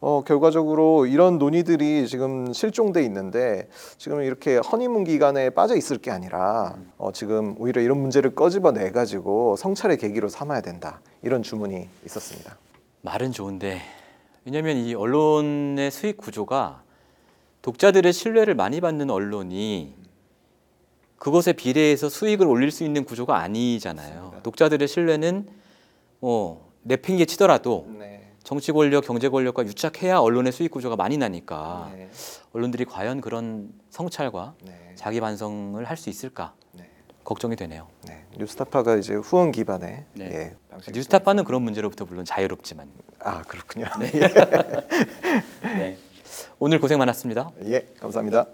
어, 0.00 0.22
결과적으로 0.24 1.06
이런 1.06 1.38
논의들이 1.38 2.06
지금 2.06 2.52
실종돼 2.52 3.02
있는데 3.04 3.68
지금 3.96 4.22
이렇게 4.22 4.56
허니문 4.56 5.04
기간에 5.04 5.50
빠져 5.50 5.76
있을 5.76 5.98
게 5.98 6.10
아니라 6.10 6.76
어, 6.98 7.12
지금 7.12 7.54
오히려 7.58 7.80
이런 7.80 7.98
문제를 7.98 8.34
꺼집어내 8.34 8.90
가지고 8.90 9.56
성찰의 9.56 9.98
계기로 9.98 10.28
삼아야 10.28 10.60
된다 10.60 11.00
이런 11.22 11.42
주문이 11.42 11.88
있었습니다. 12.04 12.56
말은 13.02 13.32
좋은데 13.32 13.80
왜냐하면 14.44 14.76
이 14.76 14.94
언론의 14.94 15.90
수익 15.90 16.18
구조가 16.18 16.82
독자들의 17.62 18.12
신뢰를 18.12 18.54
많이 18.54 18.80
받는 18.80 19.10
언론이 19.10 19.94
그것에 21.18 21.54
비례해서 21.54 22.08
수익을 22.08 22.46
올릴 22.46 22.70
수 22.70 22.84
있는 22.84 23.04
구조가 23.04 23.38
아니잖아요. 23.38 24.34
독자들의 24.42 24.86
신뢰는 24.86 25.48
뭐 26.20 26.70
내팽개 26.82 27.24
치더라도 27.24 27.86
정치 28.46 28.70
권력, 28.70 29.04
경제 29.04 29.28
권력과 29.28 29.64
유착해야 29.64 30.18
언론의 30.18 30.52
수익 30.52 30.70
구조가 30.70 30.94
많이 30.94 31.16
나니까 31.18 31.90
언론들이 32.52 32.84
과연 32.84 33.20
그런 33.20 33.72
성찰과 33.90 34.54
자기 34.94 35.18
반성을 35.20 35.84
할 35.84 35.96
수 35.96 36.10
있을까 36.10 36.54
걱정이 37.24 37.56
되네요. 37.56 37.88
뉴스타파가 38.38 38.98
이제 38.98 39.14
후원 39.16 39.50
기반의 39.50 40.04
네. 40.12 40.30
예, 40.32 40.92
뉴스타파는 40.92 41.42
그런 41.42 41.62
문제로부터 41.62 42.04
물론 42.04 42.24
자유롭지만. 42.24 42.88
아 43.18 43.42
그렇군요. 43.42 43.86
네. 43.98 44.12
네. 45.62 45.98
오늘 46.60 46.78
고생 46.78 46.98
많았습니다. 47.00 47.50
예, 47.64 47.88
감사합니다. 47.98 48.46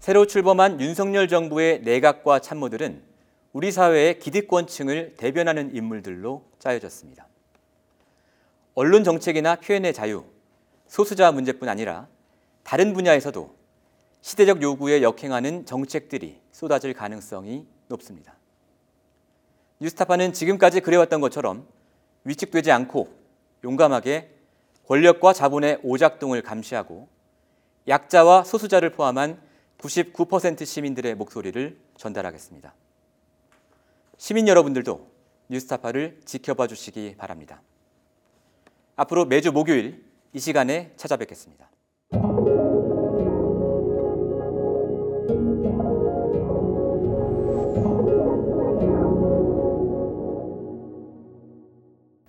새로 0.00 0.26
출범한 0.26 0.80
윤석열 0.80 1.28
정부의 1.28 1.82
내각과 1.82 2.38
참모들은 2.38 3.07
우리 3.52 3.72
사회의 3.72 4.18
기득권층을 4.18 5.14
대변하는 5.16 5.74
인물들로 5.74 6.44
짜여졌습니다. 6.58 7.26
언론 8.74 9.04
정책이나 9.04 9.56
표현의 9.56 9.92
자유, 9.92 10.24
소수자 10.86 11.32
문제뿐 11.32 11.68
아니라 11.68 12.08
다른 12.62 12.92
분야에서도 12.92 13.56
시대적 14.20 14.62
요구에 14.62 15.02
역행하는 15.02 15.64
정책들이 15.64 16.40
쏟아질 16.52 16.92
가능성이 16.92 17.66
높습니다. 17.88 18.34
뉴스타파는 19.80 20.32
지금까지 20.32 20.80
그래왔던 20.80 21.20
것처럼 21.20 21.66
위축되지 22.24 22.70
않고 22.70 23.08
용감하게 23.64 24.34
권력과 24.86 25.32
자본의 25.32 25.80
오작동을 25.82 26.42
감시하고 26.42 27.08
약자와 27.86 28.44
소수자를 28.44 28.90
포함한 28.90 29.40
99% 29.78 30.66
시민들의 30.66 31.14
목소리를 31.14 31.78
전달하겠습니다. 31.96 32.74
시민 34.18 34.48
여러분들도 34.48 35.08
뉴스타파를 35.48 36.20
지켜봐 36.24 36.66
주시기 36.66 37.14
바랍니다. 37.16 37.62
앞으로 38.96 39.24
매주 39.24 39.52
목요일 39.52 40.04
이 40.32 40.40
시간에 40.40 40.92
찾아뵙겠습니다. 40.96 41.70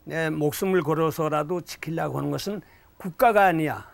내 0.04 0.30
목숨을 0.30 0.84
걸어서라도 0.84 1.62
지키려고 1.62 2.20
하는 2.20 2.30
것은 2.30 2.62
국가가 2.98 3.46
아니야. 3.46 3.88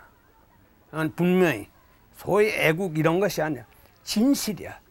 분명히 1.15 1.69
소위 2.17 2.49
애국 2.49 2.97
이런 2.97 3.21
것이 3.21 3.41
아니야. 3.41 3.65
진실이야. 4.03 4.84